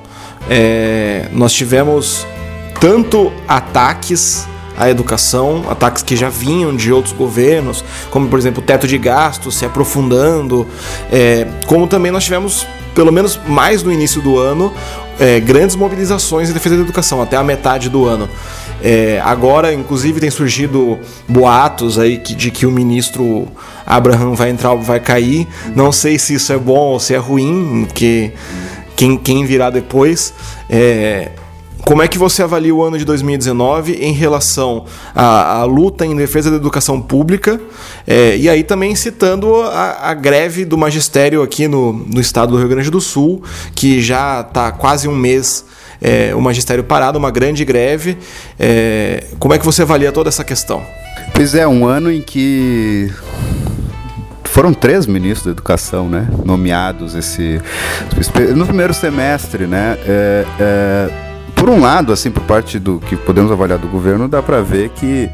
é, 0.48 1.28
nós 1.34 1.54
tivemos 1.54 2.26
tanto 2.80 3.34
ataques 3.48 4.48
à 4.78 4.92
educação, 4.92 5.66
ataques 5.70 6.04
que 6.04 6.16
já 6.16 6.30
vinham 6.30 6.76
de 6.76 6.94
outros 6.94 7.16
governos, 7.16 7.84
como 8.12 8.28
por 8.28 8.38
exemplo 8.38 8.62
o 8.62 8.66
teto 8.66 8.88
de 8.88 8.98
gastos 9.00 9.56
se 9.56 9.66
aprofundando, 9.66 10.68
é, 11.12 11.48
como 11.66 11.88
também 11.88 12.12
nós 12.12 12.24
tivemos, 12.24 12.68
pelo 12.94 13.12
menos 13.12 13.40
mais 13.48 13.84
no 13.84 13.92
início 13.92 14.22
do 14.22 14.38
ano, 14.38 14.74
é, 15.20 15.40
grandes 15.40 15.76
mobilizações 15.76 16.50
em 16.50 16.54
defesa 16.54 16.76
da 16.76 16.82
educação, 16.82 17.22
até 17.22 17.38
a 17.38 17.44
metade 17.44 17.90
do 17.90 18.06
ano. 18.06 18.30
É, 18.84 19.22
agora, 19.24 19.74
inclusive, 19.74 20.20
tem 20.20 20.32
surgido 20.32 20.98
boatos 21.28 22.00
aí 22.00 22.18
que, 22.18 22.34
de 22.34 22.50
que 22.50 22.66
o 22.66 22.72
ministro 22.72 23.48
Abraham 23.86 24.34
vai 24.34 24.50
entrar 24.50 24.72
ou 24.72 24.82
vai 24.82 25.00
cair. 25.00 25.48
Não 25.76 25.92
sei 25.92 26.18
se 26.18 26.34
isso 26.34 26.52
é 26.52 26.58
bom 26.58 26.94
ou 26.94 27.00
se 27.00 27.14
é 27.14 27.18
ruim, 27.18 27.88
que 27.94 28.32
quem, 28.96 29.18
quem 29.18 29.46
virá 29.46 29.70
depois. 29.70 30.34
É, 30.68 31.30
como 31.84 32.02
é 32.02 32.08
que 32.08 32.18
você 32.18 32.44
avalia 32.44 32.74
o 32.74 32.84
ano 32.84 32.98
de 32.98 33.06
2019 33.06 33.94
em 33.94 34.14
relação 34.14 34.86
à, 35.16 35.60
à 35.60 35.64
luta 35.64 36.06
em 36.06 36.16
defesa 36.16 36.50
da 36.50 36.58
educação 36.58 37.02
pública? 37.02 37.60
É, 38.06 38.38
e 38.38 38.48
aí 38.50 38.64
também 38.64 38.96
citando 38.96 39.56
a, 39.62 40.10
a, 40.10 40.14
greve 40.14 40.66
do 40.66 40.78
magistério 40.78 41.42
aqui 41.42 41.68
no, 41.68 41.94
no 41.94 42.22
estado 42.22 42.52
do 42.52 42.58
Rio 42.58 42.68
Grande 42.68 42.90
do 42.90 43.02
Sul, 43.02 43.44
que 43.76 44.02
já 44.02 44.42
está 44.42 44.72
quase 44.72 45.08
um 45.08 45.16
mês 45.16 45.66
é, 46.02 46.34
o 46.34 46.42
magistério 46.42 46.84
parado, 46.84 47.20
uma 47.20 47.30
grande 47.30 47.64
greve. 47.64 48.18
É, 48.60 49.26
como 49.38 49.54
é 49.54 49.60
que 49.60 49.66
você 49.66 49.84
avalia 49.84 50.12
toda 50.12 50.30
essa 50.30 50.44
questão? 50.44 50.84
Pois 51.34 51.54
é, 51.54 51.68
um 51.68 51.86
ano 51.86 52.12
em 52.12 52.22
que 52.22 53.12
foram 54.44 54.74
três 54.74 55.06
ministros 55.06 55.46
da 55.46 55.52
educação, 55.52 56.10
né, 56.10 56.28
nomeados 56.44 57.16
esse 57.16 57.62
no 58.56 58.66
primeiro 58.66 58.94
semestre, 58.94 59.66
né. 59.66 59.98
É, 60.06 60.46
é 60.60 61.31
por 61.62 61.70
um 61.70 61.80
lado, 61.80 62.12
assim, 62.12 62.32
por 62.32 62.42
parte 62.42 62.80
do 62.80 63.00
que 63.00 63.16
podemos 63.16 63.52
avaliar 63.52 63.78
do 63.78 63.88
governo, 63.88 64.28
dá 64.28 64.42
para 64.42 64.62
ver 64.62 64.90
que 64.90 65.30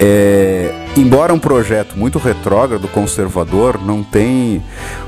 é, 0.00 0.74
embora 0.96 1.32
um 1.32 1.38
projeto 1.38 1.96
muito 1.96 2.18
retrógrado, 2.18 2.88
conservador, 2.88 3.80
não 3.80 4.02
tem 4.02 4.60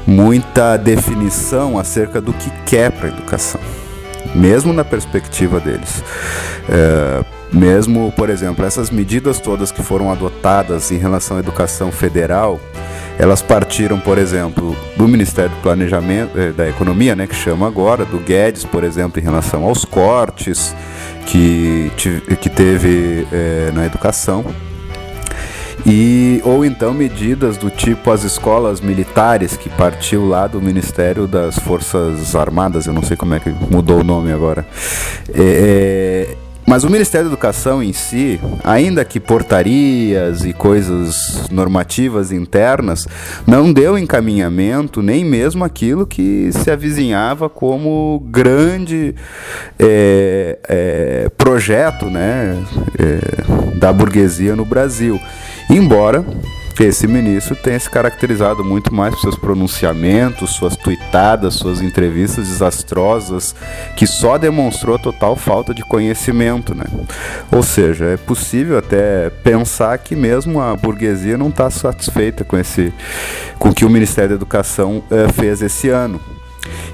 muita 0.06 0.76
definição 0.76 1.76
acerca 1.76 2.20
do 2.20 2.32
que 2.32 2.48
quer 2.64 2.92
para 2.92 3.08
a 3.08 3.10
educação, 3.10 3.60
mesmo 4.36 4.72
na 4.72 4.84
perspectiva 4.84 5.58
deles. 5.58 6.04
É, 6.68 7.24
mesmo, 7.52 8.12
por 8.12 8.28
exemplo, 8.28 8.64
essas 8.64 8.90
medidas 8.90 9.38
todas 9.40 9.70
que 9.70 9.82
foram 9.82 10.10
adotadas 10.10 10.90
em 10.90 10.98
relação 10.98 11.36
à 11.36 11.40
educação 11.40 11.92
federal, 11.92 12.60
elas 13.18 13.40
partiram, 13.40 13.98
por 13.98 14.18
exemplo, 14.18 14.76
do 14.96 15.08
Ministério 15.08 15.50
do 15.50 15.62
Planejamento, 15.62 16.38
eh, 16.38 16.52
da 16.52 16.68
Economia, 16.68 17.16
né, 17.16 17.26
que 17.26 17.34
chama 17.34 17.66
agora, 17.66 18.04
do 18.04 18.18
Guedes, 18.18 18.64
por 18.64 18.84
exemplo, 18.84 19.20
em 19.20 19.22
relação 19.22 19.64
aos 19.64 19.84
cortes 19.84 20.74
que, 21.26 21.90
que 22.40 22.50
teve 22.50 23.26
é, 23.32 23.70
na 23.72 23.86
educação. 23.86 24.44
E, 25.86 26.40
ou 26.44 26.64
então 26.64 26.92
medidas 26.92 27.56
do 27.56 27.70
tipo 27.70 28.10
as 28.10 28.24
escolas 28.24 28.80
militares, 28.80 29.56
que 29.56 29.68
partiu 29.70 30.26
lá 30.26 30.46
do 30.46 30.60
Ministério 30.60 31.26
das 31.26 31.58
Forças 31.58 32.34
Armadas, 32.34 32.86
eu 32.86 32.92
não 32.92 33.02
sei 33.02 33.16
como 33.16 33.34
é 33.34 33.40
que 33.40 33.50
mudou 33.50 34.00
o 34.00 34.04
nome 34.04 34.32
agora. 34.32 34.66
É 35.32 36.36
mas 36.66 36.82
o 36.82 36.90
Ministério 36.90 37.28
da 37.28 37.32
Educação 37.32 37.82
em 37.82 37.92
si, 37.92 38.40
ainda 38.64 39.04
que 39.04 39.20
portarias 39.20 40.44
e 40.44 40.52
coisas 40.52 41.48
normativas 41.50 42.32
internas, 42.32 43.06
não 43.46 43.72
deu 43.72 43.96
encaminhamento 43.96 45.00
nem 45.00 45.24
mesmo 45.24 45.64
aquilo 45.64 46.06
que 46.06 46.50
se 46.52 46.70
avizinhava 46.70 47.48
como 47.48 48.20
grande 48.28 49.14
é, 49.78 50.58
é, 50.68 51.28
projeto 51.38 52.06
né, 52.06 52.60
é, 52.98 53.78
da 53.78 53.92
burguesia 53.92 54.56
no 54.56 54.64
Brasil. 54.64 55.20
Embora 55.70 56.24
esse 56.84 57.06
ministro 57.06 57.56
tenha 57.56 57.78
se 57.80 57.88
caracterizado 57.88 58.64
muito 58.64 58.94
mais 58.94 59.14
por 59.14 59.20
seus 59.20 59.36
pronunciamentos, 59.36 60.50
suas 60.50 60.76
tuitadas, 60.76 61.54
suas 61.54 61.80
entrevistas 61.80 62.48
desastrosas, 62.48 63.54
que 63.96 64.06
só 64.06 64.36
demonstrou 64.36 64.98
total 64.98 65.36
falta 65.36 65.72
de 65.72 65.82
conhecimento, 65.82 66.74
né? 66.74 66.84
Ou 67.50 67.62
seja, 67.62 68.06
é 68.06 68.16
possível 68.16 68.78
até 68.78 69.30
pensar 69.30 69.96
que 69.98 70.14
mesmo 70.14 70.60
a 70.60 70.76
burguesia 70.76 71.38
não 71.38 71.48
está 71.48 71.70
satisfeita 71.70 72.44
com 72.44 72.58
esse, 72.58 72.92
com 73.58 73.70
o 73.70 73.74
que 73.74 73.84
o 73.84 73.90
Ministério 73.90 74.30
da 74.30 74.34
Educação 74.36 75.02
eh, 75.10 75.28
fez 75.32 75.62
esse 75.62 75.88
ano. 75.88 76.35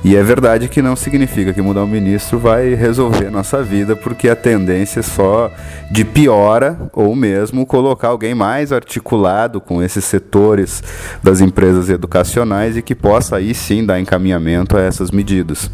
E 0.04 0.16
é 0.16 0.22
verdade 0.22 0.68
que 0.68 0.82
não 0.82 0.96
significa 0.96 1.52
que 1.52 1.62
mudar 1.62 1.84
o 1.84 1.86
ministro 1.86 2.38
vai 2.38 2.74
resolver 2.74 3.26
a 3.26 3.30
nossa 3.30 3.62
vida, 3.62 3.94
porque 3.94 4.28
a 4.28 4.34
tendência 4.34 5.00
é 5.00 5.02
só 5.02 5.50
de 5.90 6.04
piora 6.04 6.90
ou 6.92 7.14
mesmo 7.14 7.64
colocar 7.64 8.08
alguém 8.08 8.34
mais 8.34 8.72
articulado 8.72 9.60
com 9.60 9.82
esses 9.82 10.04
setores 10.04 10.82
das 11.22 11.40
empresas 11.40 11.88
educacionais 11.88 12.76
e 12.76 12.82
que 12.82 12.94
possa 12.94 13.36
aí 13.36 13.54
sim 13.54 13.84
dar 13.86 14.00
encaminhamento 14.00 14.76
a 14.76 14.80
essas 14.80 15.10
medidas. 15.10 15.70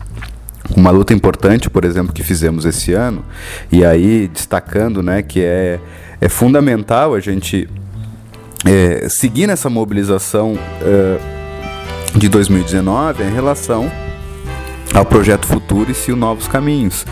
Uma 0.76 0.90
luta 0.90 1.14
importante, 1.14 1.70
por 1.70 1.84
exemplo, 1.84 2.12
que 2.12 2.22
fizemos 2.22 2.66
esse 2.66 2.92
ano, 2.92 3.24
e 3.72 3.84
aí 3.84 4.28
destacando 4.28 5.02
né, 5.02 5.22
que 5.22 5.40
é, 5.42 5.80
é 6.20 6.28
fundamental 6.28 7.14
a 7.14 7.20
gente 7.20 7.66
é, 8.66 9.08
seguir 9.08 9.46
nessa 9.46 9.70
mobilização 9.70 10.58
é, 10.82 11.37
de 12.14 12.28
2019 12.28 13.24
em 13.24 13.32
relação 13.32 13.90
ao 14.94 15.04
projeto 15.04 15.46
Futuro 15.46 15.90
e 15.90 16.12
o 16.12 16.16
Novos 16.16 16.48
Caminhos, 16.48 17.06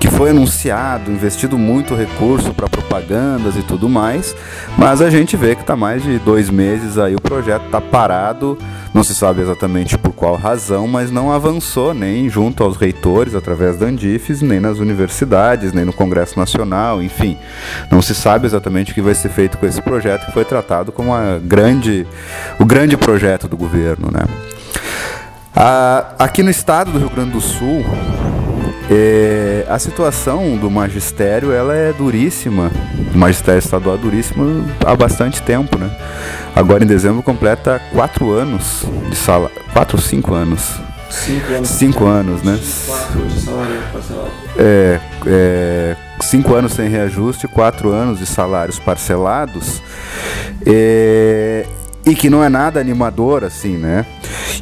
que 0.00 0.08
foi 0.08 0.30
anunciado, 0.30 1.10
investido 1.10 1.58
muito 1.58 1.94
recurso 1.94 2.52
para 2.54 2.68
propagandas 2.68 3.56
e 3.56 3.62
tudo 3.62 3.88
mais, 3.88 4.34
mas 4.76 5.00
a 5.00 5.10
gente 5.10 5.36
vê 5.36 5.54
que 5.54 5.60
está 5.60 5.76
mais 5.76 6.02
de 6.02 6.18
dois 6.18 6.50
meses 6.50 6.98
aí 6.98 7.14
o 7.14 7.20
projeto 7.20 7.66
está 7.66 7.80
parado, 7.80 8.58
não 8.92 9.02
se 9.02 9.14
sabe 9.14 9.40
exatamente 9.40 9.96
por 9.98 10.12
qual 10.12 10.34
razão, 10.36 10.86
mas 10.86 11.10
não 11.10 11.32
avançou 11.32 11.94
nem 11.94 12.28
junto 12.28 12.62
aos 12.62 12.76
reitores 12.76 13.34
através 13.34 13.76
da 13.76 13.86
Andifes, 13.86 14.42
nem 14.42 14.60
nas 14.60 14.78
universidades, 14.78 15.72
nem 15.72 15.84
no 15.84 15.92
Congresso 15.92 16.38
Nacional, 16.38 17.02
enfim, 17.02 17.36
não 17.90 18.02
se 18.02 18.14
sabe 18.14 18.46
exatamente 18.46 18.92
o 18.92 18.94
que 18.94 19.02
vai 19.02 19.14
ser 19.14 19.28
feito 19.28 19.58
com 19.58 19.66
esse 19.66 19.80
projeto 19.82 20.26
que 20.26 20.32
foi 20.32 20.44
tratado 20.44 20.92
como 20.92 21.14
a 21.14 21.38
grande, 21.38 22.06
o 22.58 22.64
grande 22.64 22.96
projeto 22.96 23.48
do 23.48 23.56
governo, 23.56 24.10
né? 24.12 24.24
Ah, 25.54 26.14
aqui 26.18 26.42
no 26.42 26.50
estado 26.50 26.92
do 26.92 26.98
Rio 26.98 27.10
Grande 27.10 27.32
do 27.32 27.40
Sul, 27.40 27.84
é, 28.90 29.66
a 29.68 29.78
situação 29.78 30.56
do 30.56 30.70
magistério 30.70 31.52
ela 31.52 31.74
é 31.74 31.92
duríssima, 31.92 32.70
o 33.14 33.18
magistério 33.18 33.58
estadual 33.58 33.96
é 33.96 33.98
duríssima 33.98 34.64
há 34.84 34.96
bastante 34.96 35.42
tempo, 35.42 35.78
né? 35.78 35.90
Agora 36.56 36.82
em 36.82 36.86
dezembro 36.86 37.22
completa 37.22 37.80
quatro 37.92 38.32
anos 38.32 38.84
de 39.10 39.16
salário, 39.16 39.54
quatro 39.72 39.96
ou 39.96 40.02
cinco 40.02 40.34
anos. 40.34 40.74
Cinco 41.10 41.52
anos. 41.52 41.68
Cinco 41.68 42.06
anos, 42.06 42.42
né? 42.42 42.58
Quatro 42.86 43.26
de 43.26 43.40
salário 43.40 43.82
parcelado. 43.92 44.30
É, 44.58 45.00
é, 45.26 45.96
cinco 46.20 46.54
anos 46.54 46.72
sem 46.72 46.88
reajuste, 46.88 47.46
quatro 47.48 47.90
anos 47.92 48.18
de 48.18 48.26
salários 48.26 48.78
parcelados. 48.78 49.82
É, 50.66 51.66
e 52.08 52.14
que 52.14 52.30
não 52.30 52.42
é 52.42 52.48
nada 52.48 52.80
animador 52.80 53.44
assim, 53.44 53.76
né? 53.76 54.06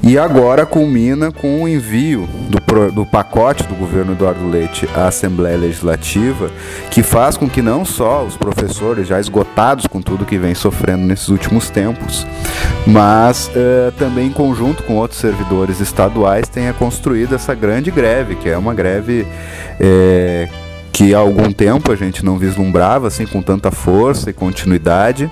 E 0.02 0.18
agora 0.18 0.66
culmina 0.66 1.30
com 1.30 1.62
o 1.62 1.68
envio 1.68 2.28
do, 2.48 2.92
do 2.92 3.06
pacote 3.06 3.62
do 3.64 3.74
governo 3.74 4.12
Eduardo 4.12 4.48
Leite 4.48 4.88
à 4.94 5.06
Assembleia 5.06 5.56
Legislativa, 5.56 6.50
que 6.90 7.02
faz 7.02 7.36
com 7.36 7.48
que 7.48 7.62
não 7.62 7.84
só 7.84 8.24
os 8.24 8.36
professores, 8.36 9.06
já 9.06 9.20
esgotados 9.20 9.86
com 9.86 10.02
tudo 10.02 10.24
que 10.24 10.38
vem 10.38 10.54
sofrendo 10.54 11.04
nesses 11.04 11.28
últimos 11.28 11.70
tempos, 11.70 12.26
mas 12.86 13.48
uh, 13.48 13.92
também 13.92 14.26
em 14.26 14.32
conjunto 14.32 14.82
com 14.82 14.96
outros 14.96 15.20
servidores 15.20 15.80
estaduais 15.80 16.48
tenha 16.48 16.72
construído 16.72 17.34
essa 17.34 17.54
grande 17.54 17.90
greve, 17.90 18.34
que 18.36 18.48
é 18.48 18.58
uma 18.58 18.74
greve. 18.74 19.26
É, 19.78 20.48
que 20.92 21.14
há 21.14 21.18
algum 21.18 21.52
tempo 21.52 21.92
a 21.92 21.94
gente 21.94 22.24
não 22.24 22.38
vislumbrava 22.38 23.08
assim 23.08 23.26
com 23.26 23.42
tanta 23.42 23.70
força 23.70 24.30
e 24.30 24.32
continuidade 24.32 25.30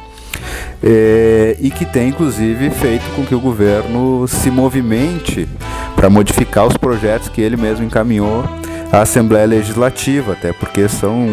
é, 0.82 1.56
e 1.60 1.70
que 1.70 1.84
tem 1.84 2.08
inclusive 2.08 2.70
feito 2.70 3.04
com 3.14 3.24
que 3.24 3.34
o 3.34 3.40
governo 3.40 4.26
se 4.28 4.50
movimente 4.50 5.48
para 5.94 6.10
modificar 6.10 6.66
os 6.66 6.76
projetos 6.76 7.28
que 7.28 7.40
ele 7.40 7.56
mesmo 7.56 7.84
encaminhou 7.84 8.44
à 8.92 9.00
Assembleia 9.00 9.46
Legislativa, 9.46 10.32
até 10.32 10.52
porque 10.52 10.88
são 10.88 11.26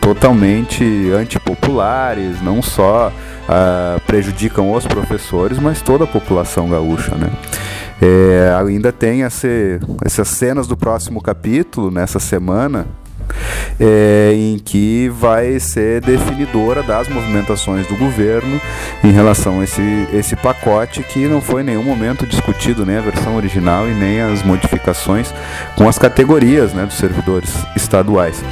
totalmente 0.00 0.84
antipopulares, 1.12 2.40
não 2.42 2.62
só 2.62 3.12
ah, 3.48 3.98
prejudicam 4.06 4.72
os 4.72 4.86
professores, 4.86 5.58
mas 5.58 5.80
toda 5.80 6.04
a 6.04 6.06
população 6.06 6.68
gaúcha, 6.68 7.14
né? 7.14 7.30
É, 8.00 8.54
ainda 8.64 8.92
tem 8.92 9.22
esse, 9.22 9.80
essas 10.04 10.28
cenas 10.28 10.68
do 10.68 10.76
próximo 10.76 11.20
capítulo 11.20 11.90
nessa 11.90 12.20
semana 12.20 12.86
é, 13.80 14.32
em 14.34 14.58
que 14.58 15.08
vai 15.08 15.58
ser 15.60 16.00
definidora 16.00 16.82
das 16.82 17.08
movimentações 17.08 17.86
do 17.86 17.96
governo 17.96 18.60
em 19.04 19.10
relação 19.12 19.60
a 19.60 19.64
esse, 19.64 20.08
esse 20.12 20.36
pacote 20.36 21.02
que 21.02 21.26
não 21.26 21.40
foi 21.40 21.62
em 21.62 21.64
nenhum 21.64 21.82
momento 21.82 22.26
discutido, 22.26 22.84
nem 22.84 22.96
a 22.96 23.00
versão 23.00 23.36
original 23.36 23.88
e 23.88 23.94
nem 23.94 24.20
as 24.20 24.42
modificações 24.42 25.32
com 25.76 25.88
as 25.88 25.98
categorias 25.98 26.72
né, 26.72 26.84
dos 26.84 26.96
servidores 26.96 27.50
estaduais. 27.76 28.42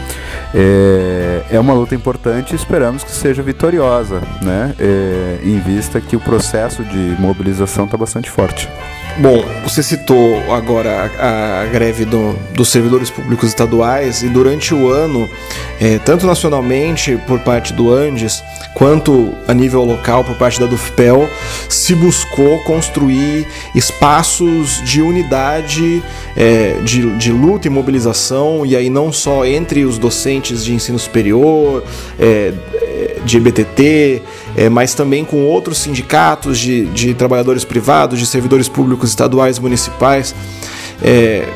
É, 0.55 1.43
é 1.51 1.61
uma 1.61 1.75
luta 1.75 1.95
importante 1.95 2.53
e 2.53 2.57
esperamos 2.57 3.03
que 3.03 3.11
seja 3.11 3.43
vitoriosa, 3.43 4.21
né, 4.43 4.75
é, 4.79 5.39
em 5.43 5.59
vista 5.61 6.01
que 6.01 6.17
o 6.17 6.21
processo 6.21 6.85
de 6.85 7.17
mobilização 7.19 7.85
está 7.85 7.97
bastante 7.97 8.31
forte. 8.31 8.69
Bom, 9.19 9.43
você 9.63 9.83
citou 9.83 10.43
agora 10.53 11.11
a, 11.19 11.63
a 11.63 11.67
greve 11.67 12.05
do, 12.05 12.35
dos 12.53 12.69
servidores 12.69 13.09
públicos 13.09 13.49
estaduais 13.49 14.23
e 14.23 14.29
durante 14.29 14.75
o 14.75 14.91
ano, 14.91 15.27
é, 15.81 15.99
tanto 15.99 16.27
nacionalmente 16.27 17.19
por 17.27 17.41
parte 17.41 17.73
do 17.73 17.91
Andes, 17.91 18.45
quanto 18.75 19.33
a 19.49 19.55
nível 19.55 19.87
local 19.87 20.23
por 20.23 20.37
parte 20.37 20.61
da 20.61 20.67
Dufpel, 20.67 21.31
se 21.67 21.95
buscou 21.95 22.63
construir 22.65 23.47
espaços 23.75 24.83
de 24.85 25.01
unidade, 25.01 26.03
é, 26.37 26.77
de, 26.85 27.11
de 27.17 27.33
luta 27.33 27.69
e 27.69 27.71
mobilização, 27.71 28.67
e 28.67 28.77
aí 28.77 28.91
não 28.91 29.11
só 29.11 29.47
entre 29.47 29.87
os 29.87 29.97
docentes 29.97 30.63
de 30.63 30.75
ensino 30.75 30.99
superior, 30.99 31.83
é, 32.21 32.53
de 33.25 33.39
EBTT, 33.39 34.23
é, 34.57 34.69
mas 34.69 34.95
também 34.95 35.25
com 35.25 35.45
outros 35.45 35.79
sindicatos 35.79 36.59
de, 36.59 36.87
de 36.87 37.13
trabalhadores 37.15 37.65
privados, 37.65 38.19
de 38.19 38.27
servidores 38.27 38.69
públicos 38.69 39.11
estaduais 39.11 39.59
municipais. 39.59 40.35
É, 41.03 41.47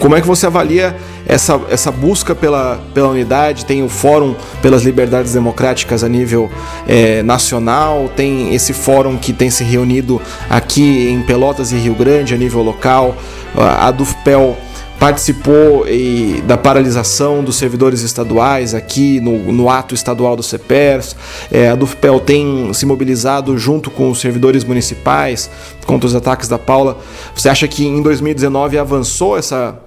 como 0.00 0.16
é 0.16 0.20
que 0.20 0.26
você 0.26 0.46
avalia 0.46 0.96
essa, 1.26 1.60
essa 1.70 1.90
busca 1.90 2.34
pela, 2.34 2.80
pela 2.92 3.08
unidade? 3.08 3.64
Tem 3.64 3.82
o 3.82 3.88
Fórum 3.88 4.34
pelas 4.60 4.82
Liberdades 4.82 5.32
Democráticas 5.32 6.02
a 6.02 6.08
nível 6.08 6.50
é, 6.88 7.22
nacional, 7.22 8.10
tem 8.16 8.54
esse 8.54 8.72
fórum 8.72 9.16
que 9.16 9.32
tem 9.32 9.50
se 9.50 9.62
reunido 9.62 10.20
aqui 10.50 11.08
em 11.08 11.22
Pelotas 11.22 11.72
e 11.72 11.76
Rio 11.76 11.94
Grande 11.94 12.34
a 12.34 12.36
nível 12.36 12.62
local, 12.62 13.16
a 13.56 13.90
DUFPEL 13.90 14.56
participou 14.98 15.86
e, 15.88 16.42
da 16.46 16.56
paralisação 16.56 17.42
dos 17.42 17.56
servidores 17.56 18.02
estaduais 18.02 18.74
aqui 18.74 19.20
no, 19.20 19.52
no 19.52 19.68
ato 19.68 19.94
estadual 19.94 20.36
do 20.36 20.42
CEPERS. 20.42 21.16
É, 21.50 21.68
a 21.68 21.74
DUFPEL 21.74 22.20
tem 22.20 22.72
se 22.72 22.86
mobilizado 22.86 23.56
junto 23.58 23.90
com 23.90 24.10
os 24.10 24.20
servidores 24.20 24.64
municipais 24.64 25.50
contra 25.86 26.06
os 26.06 26.14
ataques 26.14 26.48
da 26.48 26.58
Paula. 26.58 26.98
Você 27.34 27.48
acha 27.48 27.68
que 27.68 27.84
em 27.84 28.02
2019 28.02 28.78
avançou 28.78 29.36
essa, 29.36 29.78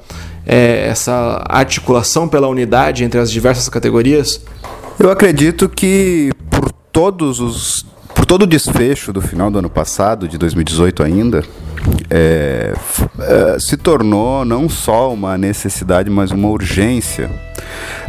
é, 0.46 0.88
essa 0.88 1.44
articulação 1.48 2.28
pela 2.28 2.48
unidade 2.48 3.04
entre 3.04 3.20
as 3.20 3.32
diversas 3.32 3.68
categorias? 3.70 4.42
Eu 5.00 5.12
acredito 5.12 5.70
que 5.70 6.32
por 6.50 6.72
todos 6.92 7.40
os 7.40 7.86
por 8.14 8.26
todo 8.26 8.42
o 8.42 8.48
desfecho 8.48 9.14
do 9.14 9.22
final 9.22 9.52
do 9.52 9.60
ano 9.60 9.70
passado, 9.70 10.28
de 10.28 10.40
2018 10.40 11.04
ainda, 11.04 11.44
é, 12.10 12.74
é, 13.20 13.60
se 13.60 13.78
tornou 13.78 14.46
não 14.46 14.70
só 14.70 15.14
uma 15.14 15.38
necessidade, 15.38 16.10
mas 16.10 16.32
uma 16.32 16.48
urgência 16.48 17.30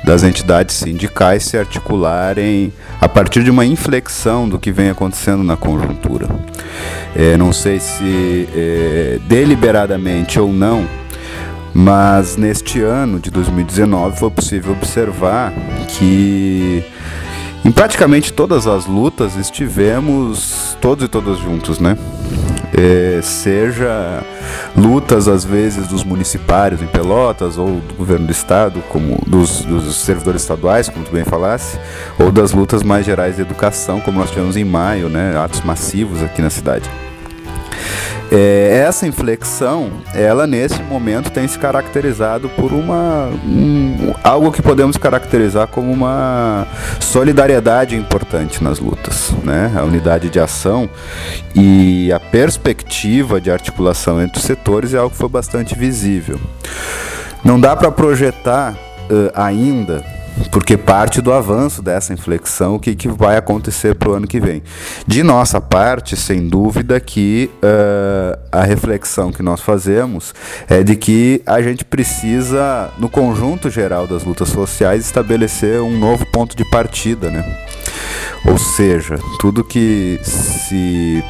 das 0.05 0.23
entidades 0.23 0.77
sindicais 0.77 1.45
se 1.45 1.57
articularem 1.57 2.73
a 3.01 3.09
partir 3.09 3.43
de 3.43 3.51
uma 3.51 3.65
inflexão 3.65 4.49
do 4.49 4.59
que 4.59 4.71
vem 4.71 4.91
acontecendo 4.91 5.43
na 5.43 5.57
conjuntura. 5.57 6.29
É, 7.15 7.37
não 7.37 7.53
sei 7.53 7.81
se 7.81 8.49
é, 8.55 9.19
deliberadamente 9.27 10.39
ou 10.39 10.53
não, 10.53 10.87
mas 11.75 12.37
neste 12.37 12.81
ano 12.81 13.19
de 13.19 13.31
2019 13.31 14.19
foi 14.19 14.31
possível 14.31 14.73
observar 14.73 15.53
que 15.89 16.83
em 17.65 17.73
praticamente 17.73 18.33
todas 18.33 18.67
as 18.67 18.87
lutas 18.87 19.37
estivemos 19.37 20.77
todos 20.81 21.05
e 21.05 21.09
todas 21.09 21.39
juntos, 21.39 21.79
né? 21.79 21.99
É, 22.77 23.21
seja 23.23 24.23
lutas 24.77 25.27
às 25.27 25.45
vezes 25.45 25.89
dos 25.89 26.05
municipários 26.05 26.83
em 26.83 26.87
Pelotas 26.87 27.57
ou 27.57 27.81
do 27.81 27.95
governo 27.95 28.27
do 28.27 28.33
estado, 28.33 28.83
como 28.89 29.19
dos, 29.27 29.63
dos, 29.63 29.97
servidores 29.97 30.43
estaduais, 30.43 30.89
como 30.89 31.05
tu 31.05 31.13
bem 31.13 31.25
falasse, 31.25 31.79
ou 32.19 32.31
das 32.31 32.53
lutas 32.53 32.83
mais 32.83 33.07
gerais 33.07 33.37
de 33.37 33.43
educação, 33.43 34.01
como 34.01 34.19
nós 34.19 34.31
tivemos 34.31 34.57
em 34.57 34.65
maio, 34.65 35.09
né? 35.09 35.37
Atos 35.37 35.63
massivos 35.63 36.23
aqui 36.23 36.43
na 36.43 36.51
cidade. 36.51 36.89
É, 38.31 38.85
essa 38.87 39.07
inflexão, 39.07 39.91
ela 40.15 40.47
nesse 40.47 40.83
momento 40.83 41.31
tem 41.31 41.49
se 41.49 41.59
caracterizado 41.59 42.49
por 42.51 42.73
uma 42.73 43.31
um, 43.47 44.13
algo 44.23 44.53
que 44.53 44.61
podemos 44.61 44.99
caracterizar 44.99 45.67
como 45.69 45.91
uma 45.91 46.67
solidariedade 47.01 47.97
importante 47.97 48.63
nas 48.63 48.79
lutas, 48.79 49.33
né? 49.43 49.73
A 49.75 49.83
unidade 49.83 50.29
de 50.29 50.39
ação 50.39 50.91
e 51.55 52.13
a 52.13 52.21
perspectiva 52.21 53.41
de 53.41 53.51
articulação 53.51 54.21
entre 54.23 54.39
os 54.39 54.45
setores 54.45 54.93
é 54.93 54.99
algo 54.99 55.11
que 55.11 55.17
foi 55.17 55.29
bastante 55.29 55.75
visível. 55.75 56.39
Não 57.43 57.59
dá 57.59 57.75
para 57.75 57.91
projetar 57.91 58.75
uh, 59.11 59.31
ainda 59.35 60.05
porque 60.51 60.77
parte 60.77 61.21
do 61.21 61.33
avanço 61.33 61.83
dessa 61.83 62.13
inflexão, 62.13 62.77
o 62.77 62.81
que, 62.81 62.95
que 62.95 63.09
vai 63.09 63.37
acontecer 63.37 63.95
para 63.95 64.11
o 64.11 64.15
ano 64.15 64.27
que 64.27 64.41
vem. 64.41 64.63
De 65.07 65.23
nossa 65.23 65.61
parte, 65.61 66.17
sem 66.17 66.49
dúvida 66.49 66.99
que 67.01 67.51
uh, 67.63 68.39
a 68.51 68.65
reflexão 68.65 69.31
que 69.31 69.43
nós 69.43 69.61
fazemos 69.61 70.35
é 70.69 70.83
de 70.83 70.97
que 70.97 71.43
a 71.47 71.61
gente 71.61 71.85
precisa, 71.85 72.91
no 72.99 73.09
conjunto 73.09 73.71
geral 73.71 74.07
das 74.07 74.25
lutas 74.25 74.49
sociais, 74.49 75.05
estabelecer 75.05 75.81
um 75.81 75.99
novo 75.99 76.27
ponto 76.27 76.57
de 76.57 76.65
partida, 76.71 77.31
né? 77.31 77.45
Ou 78.45 78.57
seja, 78.57 79.19
tudo 79.41 79.65
que 79.65 80.19
se 80.23 81.23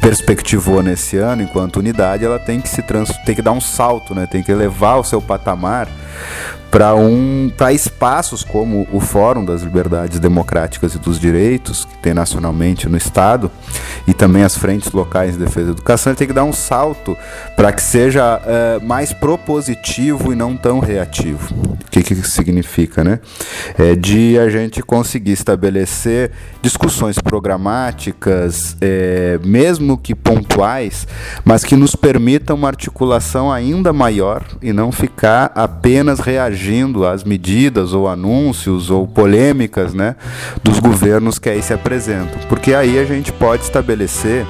perspectivou 0.00 0.82
nesse 0.82 1.16
ano 1.16 1.42
enquanto 1.42 1.78
unidade, 1.78 2.24
ela 2.24 2.38
tem 2.38 2.60
que 2.60 2.68
se 2.68 2.82
trans, 2.82 3.10
tem 3.24 3.34
que 3.34 3.42
dar 3.42 3.52
um 3.52 3.60
salto, 3.60 4.14
né? 4.14 4.26
Tem 4.30 4.42
que 4.42 4.52
elevar 4.52 4.98
o 4.98 5.04
seu 5.04 5.20
patamar 5.20 5.88
para 6.76 6.94
um, 6.94 7.50
espaços 7.72 8.44
como 8.44 8.86
o 8.92 9.00
Fórum 9.00 9.46
das 9.46 9.62
Liberdades 9.62 10.18
Democráticas 10.18 10.94
e 10.94 10.98
dos 10.98 11.18
Direitos, 11.18 11.86
que 11.86 11.96
tem 12.02 12.12
nacionalmente 12.12 12.86
no 12.86 12.98
Estado, 12.98 13.50
e 14.06 14.12
também 14.12 14.42
as 14.42 14.58
frentes 14.58 14.92
locais 14.92 15.32
de 15.32 15.38
defesa 15.38 15.68
da 15.68 15.72
educação, 15.72 16.10
ele 16.12 16.18
tem 16.18 16.26
que 16.26 16.34
dar 16.34 16.44
um 16.44 16.52
salto 16.52 17.16
para 17.56 17.72
que 17.72 17.80
seja 17.80 18.38
uh, 18.38 18.84
mais 18.84 19.14
propositivo 19.14 20.34
e 20.34 20.36
não 20.36 20.54
tão 20.54 20.78
reativo. 20.78 21.54
O 21.64 21.90
que, 21.90 22.02
que 22.02 22.14
significa, 22.16 23.02
né? 23.02 23.20
É 23.78 23.94
de 23.94 24.38
a 24.38 24.50
gente 24.50 24.82
conseguir 24.82 25.32
estabelecer 25.32 26.30
discussões 26.60 27.16
programáticas, 27.18 28.76
é, 28.82 29.40
mesmo 29.42 29.96
que 29.96 30.14
pontuais, 30.14 31.08
mas 31.42 31.64
que 31.64 31.74
nos 31.74 31.96
permitam 31.96 32.54
uma 32.54 32.68
articulação 32.68 33.50
ainda 33.50 33.94
maior 33.94 34.44
e 34.60 34.74
não 34.74 34.92
ficar 34.92 35.52
apenas 35.54 36.20
reagindo 36.20 36.65
às 37.04 37.24
medidas 37.24 37.92
ou 37.92 38.08
anúncios 38.08 38.90
ou 38.90 39.06
polêmicas 39.06 39.94
né, 39.94 40.16
dos 40.62 40.78
governos 40.78 41.38
que 41.38 41.48
aí 41.48 41.62
se 41.62 41.72
apresentam. 41.72 42.38
Porque 42.48 42.74
aí 42.74 42.98
a 42.98 43.04
gente 43.04 43.32
pode 43.32 43.62
estabelecer 43.62 44.46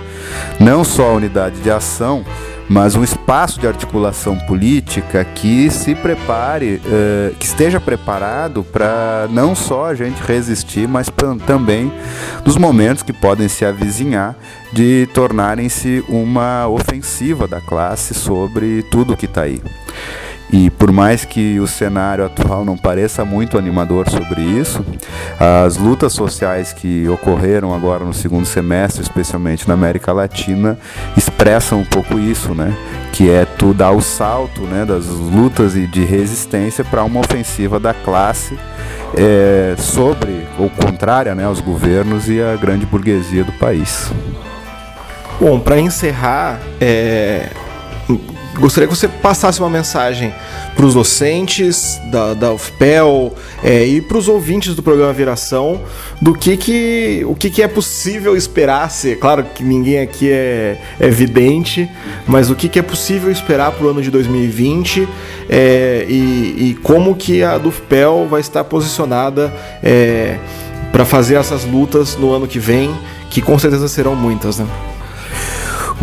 não 0.61 0.85
só 0.85 1.11
a 1.11 1.15
unidade 1.15 1.61
de 1.61 1.71
ação, 1.71 2.25
mas 2.69 2.97
um 2.97 3.05
espaço 3.05 3.61
de 3.61 3.67
articulação 3.67 4.37
política 4.37 5.25
que 5.25 5.71
se 5.71 5.95
prepare, 5.95 6.81
uh, 6.85 7.35
que 7.37 7.47
esteja 7.47 7.79
preparado 7.79 8.65
para 8.65 9.29
não 9.31 9.55
só 9.55 9.87
a 9.87 9.95
gente 9.95 10.21
resistir, 10.23 10.89
mas 10.89 11.09
também 11.47 11.93
nos 12.45 12.57
momentos 12.57 13.03
que 13.03 13.13
podem 13.13 13.49
se 13.49 13.65
avizinhar 13.65 14.35
de 14.73 15.09
tornarem-se 15.15 16.05
uma 16.09 16.67
ofensiva 16.67 17.47
da 17.47 17.61
classe 17.61 18.15
sobre 18.15 18.83
tudo 18.91 19.17
que 19.17 19.27
está 19.27 19.43
aí. 19.43 19.63
E 20.51 20.71
por 20.71 20.93
mais 20.93 21.25
que 21.25 21.59
o 21.59 21.67
cenário 21.67 22.25
atual 22.25 22.65
não 22.65 22.77
pareça 22.77 23.25
muito 23.25 23.59
animador 23.59 24.09
sobre 24.09 24.41
isso, 24.41 24.85
as 25.41 25.77
lutas 25.77 26.13
sociais 26.13 26.73
que 26.73 27.09
ocorreram 27.09 27.75
agora 27.75 28.05
no 28.05 28.15
segundo 28.15 28.47
semestre, 28.47 29.03
especialmente 29.03 29.67
na 29.67 29.75
América 29.75 30.13
Latina, 30.13 30.79
expressam 31.17 31.81
um 31.81 31.85
pouco 31.85 32.19
isso, 32.19 32.55
né? 32.55 32.73
Que 33.13 33.29
é 33.29 33.45
tu 33.45 33.75
dar 33.75 33.91
o 33.91 34.01
salto 34.01 34.61
né, 34.63 34.85
das 34.85 35.07
lutas 35.07 35.75
e 35.75 35.87
de 35.87 36.05
resistência 36.05 36.85
para 36.85 37.03
uma 37.03 37.21
ofensiva 37.21 37.81
da 37.81 37.93
classe 37.93 38.57
é, 39.17 39.75
sobre, 39.79 40.47
ou 40.59 40.71
contrária, 40.71 41.35
né, 41.35 41.45
aos 41.45 41.61
governos 41.61 42.29
e 42.29 42.41
à 42.41 42.55
grande 42.57 42.87
burguesia 42.87 43.43
do 43.43 43.53
país. 43.53 44.13
Bom, 45.41 45.59
para 45.59 45.79
encerrar, 45.79 46.61
é, 46.81 47.51
gostaria 48.59 48.89
que 48.89 48.95
você 48.95 49.09
passasse 49.09 49.61
uma 49.61 49.71
mensagem 49.71 50.33
para 50.75 50.85
os 50.85 50.95
docentes 50.95 52.01
da, 52.11 52.35
da 52.35 52.53
UFPEL 52.53 53.35
é, 53.63 53.85
e 53.85 54.01
para 54.01 54.19
os 54.19 54.29
ouvintes 54.29 54.75
do 54.75 54.83
programa 54.83 55.13
Viração 55.13 55.81
do 56.21 56.35
que, 56.35 56.57
que 56.57 57.23
o 57.27 57.35
que, 57.35 57.51
que 57.51 57.63
é 57.63 57.69
possível 57.69 58.37
esperar 58.37 58.91
ser. 58.91 59.19
Claro 59.19 59.45
que 59.45 59.63
ninguém 59.63 60.01
aqui 60.01 60.31
é, 60.31 60.79
é 60.99 61.07
evidente, 61.07 61.89
mas 62.27 62.51
o 62.51 62.55
que, 62.55 62.69
que 62.69 62.79
é 62.79 62.83
possível 62.83 63.31
esperar 63.31 63.73
para 63.73 63.87
o 63.87 63.91
ano 63.91 64.03
de 64.03 64.11
2020 64.11 65.09
é, 65.49 66.07
e, 66.09 66.71
e, 66.71 66.79
como 66.83 67.15
que 67.15 67.43
a 67.43 67.59
DUFPEL 67.59 68.27
vai 68.29 68.41
estar 68.41 68.65
posicionada 68.65 69.53
é, 69.83 70.39
para 70.93 71.05
fazer 71.05 71.37
essas 71.37 71.65
lutas 71.65 72.17
no 72.17 72.33
ano 72.33 72.47
que 72.47 72.59
vem, 72.59 72.95
que 73.31 73.41
com 73.41 73.59
certeza 73.59 73.89
serão 73.89 74.17
muitas, 74.17 74.59
né? 74.59 74.67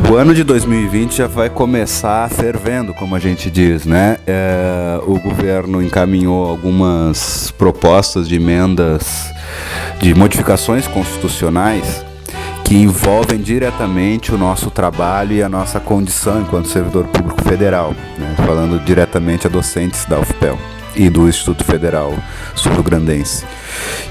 O 0.09 0.15
ano 0.15 0.33
de 0.33 0.43
2020 0.43 1.17
já 1.17 1.27
vai 1.27 1.49
começar 1.49 2.29
fervendo, 2.29 2.93
como 2.93 3.15
a 3.15 3.19
gente 3.19 3.49
diz, 3.49 3.85
né? 3.85 4.17
É, 4.27 4.99
o 5.05 5.19
governo 5.19 5.81
encaminhou 5.81 6.47
algumas 6.47 7.51
propostas 7.57 8.27
de 8.27 8.35
emendas, 8.35 9.31
de 9.99 10.13
modificações 10.13 10.87
constitucionais 10.87 12.05
que 12.63 12.75
envolvem 12.75 13.39
diretamente 13.39 14.33
o 14.33 14.37
nosso 14.37 14.71
trabalho 14.71 15.33
e 15.33 15.43
a 15.43 15.49
nossa 15.49 15.79
condição 15.79 16.41
enquanto 16.41 16.67
servidor 16.67 17.05
público 17.07 17.43
federal, 17.43 17.93
né? 18.17 18.35
falando 18.37 18.83
diretamente 18.83 19.47
a 19.47 19.49
docentes 19.49 20.05
da 20.05 20.19
UFPEL 20.19 20.57
e 20.95 21.09
do 21.09 21.27
Instituto 21.27 21.63
Federal 21.63 22.13
Sul-Grandense. 22.55 23.45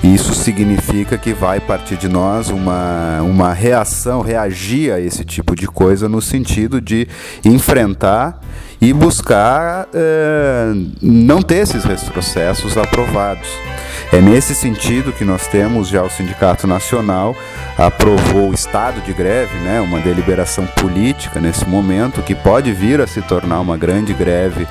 Isso 0.03 0.35
significa 0.35 1.17
que 1.17 1.33
vai 1.33 1.61
partir 1.61 1.97
de 1.97 2.09
nós 2.09 2.49
uma, 2.49 3.23
uma 3.23 3.53
reação, 3.53 4.21
reagir 4.21 4.93
a 4.93 5.01
esse 5.01 5.25
tipo 5.25 5.55
de 5.55 5.67
coisa 5.67 6.09
no 6.09 6.21
sentido 6.21 6.81
de 6.81 7.07
enfrentar 7.45 8.41
e 8.83 8.93
buscar 8.93 9.87
eh, 9.95 10.73
não 11.01 11.41
ter 11.41 11.59
esses 11.59 11.85
retrocessos 11.85 12.77
aprovados. 12.77 13.49
É 14.13 14.21
nesse 14.21 14.57
sentido 14.57 15.13
que 15.13 15.25
nós 15.25 15.47
temos 15.47 15.87
já 15.87 16.03
o 16.03 16.11
Sindicato 16.11 16.67
Nacional 16.67 17.37
aprovou 17.79 18.51
o 18.51 18.55
estado 18.55 19.01
de 19.03 19.13
greve, 19.13 19.57
né, 19.61 19.81
uma 19.81 20.01
deliberação 20.01 20.67
política 20.67 21.41
nesse 21.41 21.65
momento 21.65 22.23
que 22.23 22.35
pode 22.35 22.73
vir 22.73 23.01
a 23.01 23.07
se 23.07 23.23
tornar 23.23 23.61
uma 23.61 23.77
grande 23.77 24.13
greve 24.13 24.67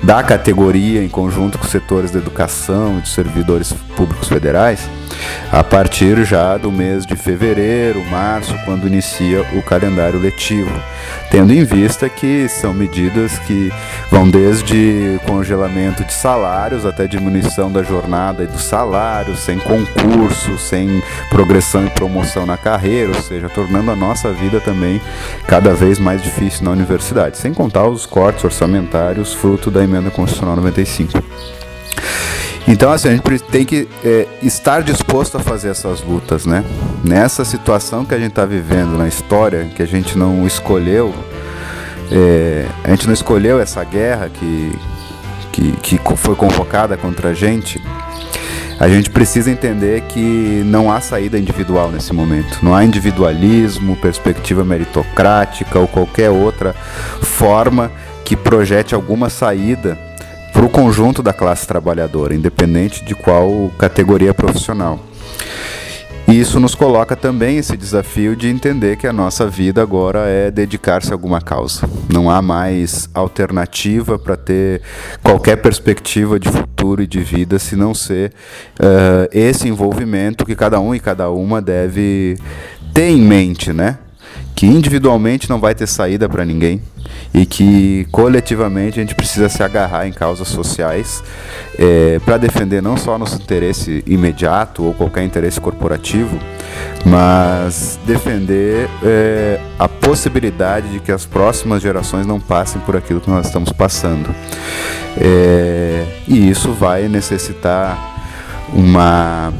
da 0.00 0.22
categoria 0.22 1.02
em 1.02 1.08
conjunto 1.08 1.58
com 1.58 1.64
os 1.64 1.70
setores 1.72 2.12
da 2.12 2.20
educação 2.20 2.98
e 2.98 3.00
dos 3.00 3.12
servidores 3.12 3.72
públicos 3.96 4.28
federais 4.28 4.88
a 5.52 5.62
partir 5.62 6.24
já 6.24 6.56
do 6.56 6.70
mês 6.72 7.06
de 7.06 7.16
fevereiro, 7.16 8.04
março, 8.06 8.54
quando 8.64 8.86
inicia 8.86 9.42
o 9.54 9.62
calendário 9.62 10.18
letivo, 10.18 10.72
tendo 11.30 11.52
em 11.52 11.64
vista 11.64 12.08
que 12.08 12.48
são 12.48 12.74
medidas 12.74 13.38
que 13.40 13.55
vão 14.10 14.28
desde 14.28 15.18
congelamento 15.26 16.04
de 16.04 16.12
salários 16.12 16.84
até 16.84 17.06
diminuição 17.06 17.70
da 17.70 17.82
jornada 17.82 18.44
e 18.44 18.46
do 18.46 18.58
salário, 18.58 19.36
sem 19.36 19.58
concurso, 19.58 20.58
sem 20.58 21.02
progressão 21.30 21.86
e 21.86 21.90
promoção 21.90 22.46
na 22.46 22.56
carreira, 22.56 23.12
ou 23.14 23.22
seja, 23.22 23.48
tornando 23.48 23.90
a 23.90 23.96
nossa 23.96 24.32
vida 24.32 24.60
também 24.60 25.00
cada 25.46 25.74
vez 25.74 25.98
mais 25.98 26.22
difícil 26.22 26.64
na 26.64 26.70
universidade, 26.70 27.38
sem 27.38 27.52
contar 27.52 27.86
os 27.86 28.06
cortes 28.06 28.44
orçamentários 28.44 29.32
fruto 29.32 29.70
da 29.70 29.82
emenda 29.82 30.10
constitucional 30.10 30.56
95. 30.56 31.22
Então, 32.68 32.90
assim, 32.90 33.08
a 33.08 33.12
gente 33.12 33.38
tem 33.44 33.64
que 33.64 33.88
é, 34.04 34.26
estar 34.42 34.82
disposto 34.82 35.36
a 35.36 35.40
fazer 35.40 35.68
essas 35.68 36.02
lutas, 36.02 36.46
né? 36.46 36.64
Nessa 37.04 37.44
situação 37.44 38.04
que 38.04 38.12
a 38.12 38.18
gente 38.18 38.30
está 38.30 38.44
vivendo 38.44 38.98
na 38.98 39.06
história, 39.06 39.70
que 39.76 39.82
a 39.82 39.86
gente 39.86 40.18
não 40.18 40.44
escolheu, 40.44 41.14
é, 42.10 42.66
a 42.84 42.90
gente 42.90 43.06
não 43.06 43.14
escolheu 43.14 43.60
essa 43.60 43.82
guerra 43.84 44.28
que, 44.28 44.78
que, 45.52 45.72
que 45.72 46.16
foi 46.16 46.34
convocada 46.34 46.96
contra 46.96 47.30
a 47.30 47.34
gente, 47.34 47.80
a 48.78 48.88
gente 48.88 49.08
precisa 49.08 49.50
entender 49.50 50.02
que 50.02 50.62
não 50.66 50.92
há 50.92 51.00
saída 51.00 51.38
individual 51.38 51.90
nesse 51.90 52.12
momento. 52.12 52.58
Não 52.62 52.74
há 52.74 52.84
individualismo, 52.84 53.96
perspectiva 53.96 54.64
meritocrática 54.64 55.78
ou 55.78 55.88
qualquer 55.88 56.28
outra 56.28 56.74
forma 57.22 57.90
que 58.22 58.36
projete 58.36 58.94
alguma 58.94 59.30
saída 59.30 59.98
para 60.52 60.64
o 60.64 60.68
conjunto 60.68 61.22
da 61.22 61.32
classe 61.32 61.66
trabalhadora, 61.66 62.34
independente 62.34 63.02
de 63.02 63.14
qual 63.14 63.70
categoria 63.78 64.34
profissional. 64.34 65.00
E 66.28 66.40
isso 66.40 66.58
nos 66.58 66.74
coloca 66.74 67.14
também 67.14 67.58
esse 67.58 67.76
desafio 67.76 68.34
de 68.34 68.48
entender 68.48 68.96
que 68.96 69.06
a 69.06 69.12
nossa 69.12 69.46
vida 69.46 69.80
agora 69.80 70.26
é 70.26 70.50
dedicar-se 70.50 71.10
a 71.10 71.14
alguma 71.14 71.40
causa. 71.40 71.88
Não 72.12 72.28
há 72.28 72.42
mais 72.42 73.08
alternativa 73.14 74.18
para 74.18 74.36
ter 74.36 74.82
qualquer 75.22 75.56
perspectiva 75.56 76.40
de 76.40 76.48
futuro 76.48 77.00
e 77.00 77.06
de 77.06 77.20
vida 77.20 77.60
se 77.60 77.76
não 77.76 77.94
ser 77.94 78.32
uh, 78.80 79.28
esse 79.30 79.68
envolvimento 79.68 80.44
que 80.44 80.56
cada 80.56 80.80
um 80.80 80.92
e 80.92 80.98
cada 80.98 81.30
uma 81.30 81.62
deve 81.62 82.36
ter 82.92 83.08
em 83.08 83.22
mente, 83.22 83.72
né? 83.72 83.98
Que 84.54 84.66
individualmente 84.66 85.50
não 85.50 85.60
vai 85.60 85.74
ter 85.74 85.86
saída 85.86 86.28
para 86.28 86.44
ninguém 86.44 86.80
e 87.32 87.44
que 87.44 88.06
coletivamente 88.10 88.98
a 88.98 89.02
gente 89.02 89.14
precisa 89.14 89.48
se 89.48 89.62
agarrar 89.62 90.06
em 90.06 90.12
causas 90.12 90.48
sociais 90.48 91.22
é, 91.78 92.18
para 92.24 92.38
defender 92.38 92.82
não 92.82 92.96
só 92.96 93.18
nosso 93.18 93.36
interesse 93.36 94.02
imediato 94.06 94.82
ou 94.84 94.94
qualquer 94.94 95.24
interesse 95.24 95.60
corporativo, 95.60 96.38
mas 97.04 97.98
defender 98.06 98.88
é, 99.02 99.60
a 99.78 99.88
possibilidade 99.88 100.88
de 100.88 101.00
que 101.00 101.12
as 101.12 101.26
próximas 101.26 101.82
gerações 101.82 102.26
não 102.26 102.40
passem 102.40 102.80
por 102.82 102.96
aquilo 102.96 103.20
que 103.20 103.30
nós 103.30 103.46
estamos 103.46 103.70
passando. 103.72 104.34
É, 105.18 106.04
e 106.26 106.50
isso 106.50 106.72
vai 106.72 107.08
necessitar 107.08 108.14
uma 108.72 109.52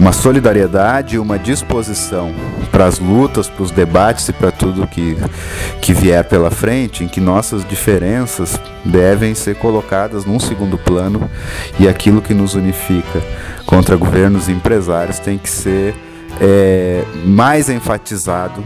uma 0.00 0.12
solidariedade, 0.12 1.18
uma 1.18 1.38
disposição 1.38 2.32
para 2.72 2.86
as 2.86 2.98
lutas, 2.98 3.50
para 3.50 3.62
os 3.62 3.70
debates 3.70 4.26
e 4.30 4.32
para 4.32 4.50
tudo 4.50 4.86
que, 4.86 5.14
que 5.82 5.92
vier 5.92 6.24
pela 6.24 6.50
frente, 6.50 7.04
em 7.04 7.08
que 7.08 7.20
nossas 7.20 7.68
diferenças 7.68 8.58
devem 8.82 9.34
ser 9.34 9.56
colocadas 9.56 10.24
num 10.24 10.40
segundo 10.40 10.78
plano 10.78 11.30
e 11.78 11.86
aquilo 11.86 12.22
que 12.22 12.32
nos 12.32 12.54
unifica 12.54 13.20
contra 13.66 13.94
governos 13.94 14.48
e 14.48 14.52
empresários 14.52 15.18
tem 15.18 15.36
que 15.36 15.50
ser 15.50 15.94
é, 16.40 17.04
mais 17.26 17.68
enfatizado 17.68 18.64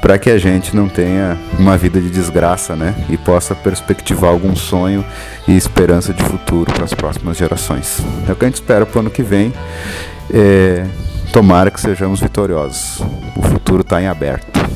para 0.00 0.18
que 0.18 0.30
a 0.30 0.38
gente 0.38 0.76
não 0.76 0.88
tenha 0.88 1.36
uma 1.58 1.76
vida 1.76 2.00
de 2.00 2.08
desgraça, 2.08 2.76
né? 2.76 2.94
E 3.10 3.16
possa 3.16 3.56
perspectivar 3.56 4.30
algum 4.30 4.54
sonho 4.54 5.04
e 5.48 5.56
esperança 5.56 6.12
de 6.12 6.22
futuro 6.22 6.72
para 6.72 6.84
as 6.84 6.94
próximas 6.94 7.36
gerações. 7.36 7.98
É 8.28 8.30
o 8.30 8.36
que 8.36 8.44
a 8.44 8.48
gente 8.48 8.56
espera 8.56 8.86
para 8.86 8.98
o 8.98 9.00
ano 9.00 9.10
que 9.10 9.24
vem 9.24 9.52
é, 10.32 10.86
tomara 11.32 11.70
que 11.70 11.80
sejamos 11.80 12.20
vitoriosos. 12.20 13.00
O 13.36 13.42
futuro 13.42 13.82
está 13.82 14.00
em 14.00 14.06
aberto. 14.06 14.66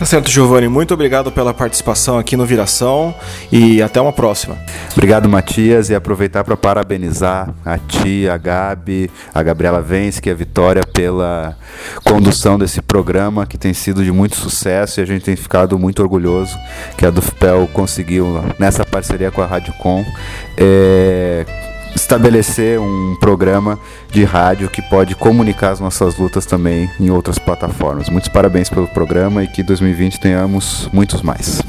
Tá 0.00 0.06
certo, 0.06 0.30
Giovanni. 0.30 0.66
Muito 0.66 0.94
obrigado 0.94 1.30
pela 1.30 1.52
participação 1.52 2.18
aqui 2.18 2.34
no 2.34 2.46
Viração 2.46 3.14
e 3.52 3.82
até 3.82 4.00
uma 4.00 4.14
próxima. 4.14 4.56
Obrigado, 4.92 5.28
Matias, 5.28 5.90
e 5.90 5.94
aproveitar 5.94 6.42
para 6.42 6.56
parabenizar 6.56 7.52
a 7.62 7.76
tia, 7.76 8.32
a 8.32 8.38
Gabi, 8.38 9.10
a 9.34 9.42
Gabriela 9.42 9.82
Vence, 9.82 10.18
e 10.24 10.30
a 10.30 10.34
Vitória 10.34 10.82
pela 10.86 11.54
condução 12.02 12.58
desse 12.58 12.80
programa 12.80 13.44
que 13.44 13.58
tem 13.58 13.74
sido 13.74 14.02
de 14.02 14.10
muito 14.10 14.36
sucesso 14.36 15.00
e 15.00 15.02
a 15.02 15.06
gente 15.06 15.22
tem 15.22 15.36
ficado 15.36 15.78
muito 15.78 16.00
orgulhoso 16.00 16.56
que 16.96 17.04
a 17.04 17.10
Dufpel 17.10 17.68
conseguiu 17.70 18.42
nessa 18.58 18.86
parceria 18.86 19.30
com 19.30 19.42
a 19.42 19.46
Rádio 19.46 19.74
Com. 19.74 20.02
É, 20.56 21.44
estabelecer 22.10 22.80
um 22.80 23.14
programa 23.20 23.78
de 24.10 24.24
rádio 24.24 24.68
que 24.68 24.82
pode 24.82 25.14
comunicar 25.14 25.70
as 25.70 25.78
nossas 25.78 26.18
lutas 26.18 26.44
também 26.44 26.90
em 26.98 27.08
outras 27.08 27.38
plataformas. 27.38 28.08
Muitos 28.08 28.28
parabéns 28.28 28.68
pelo 28.68 28.88
programa 28.88 29.44
e 29.44 29.46
que 29.46 29.62
2020 29.62 30.18
tenhamos 30.18 30.88
muitos 30.92 31.22
mais. 31.22 31.62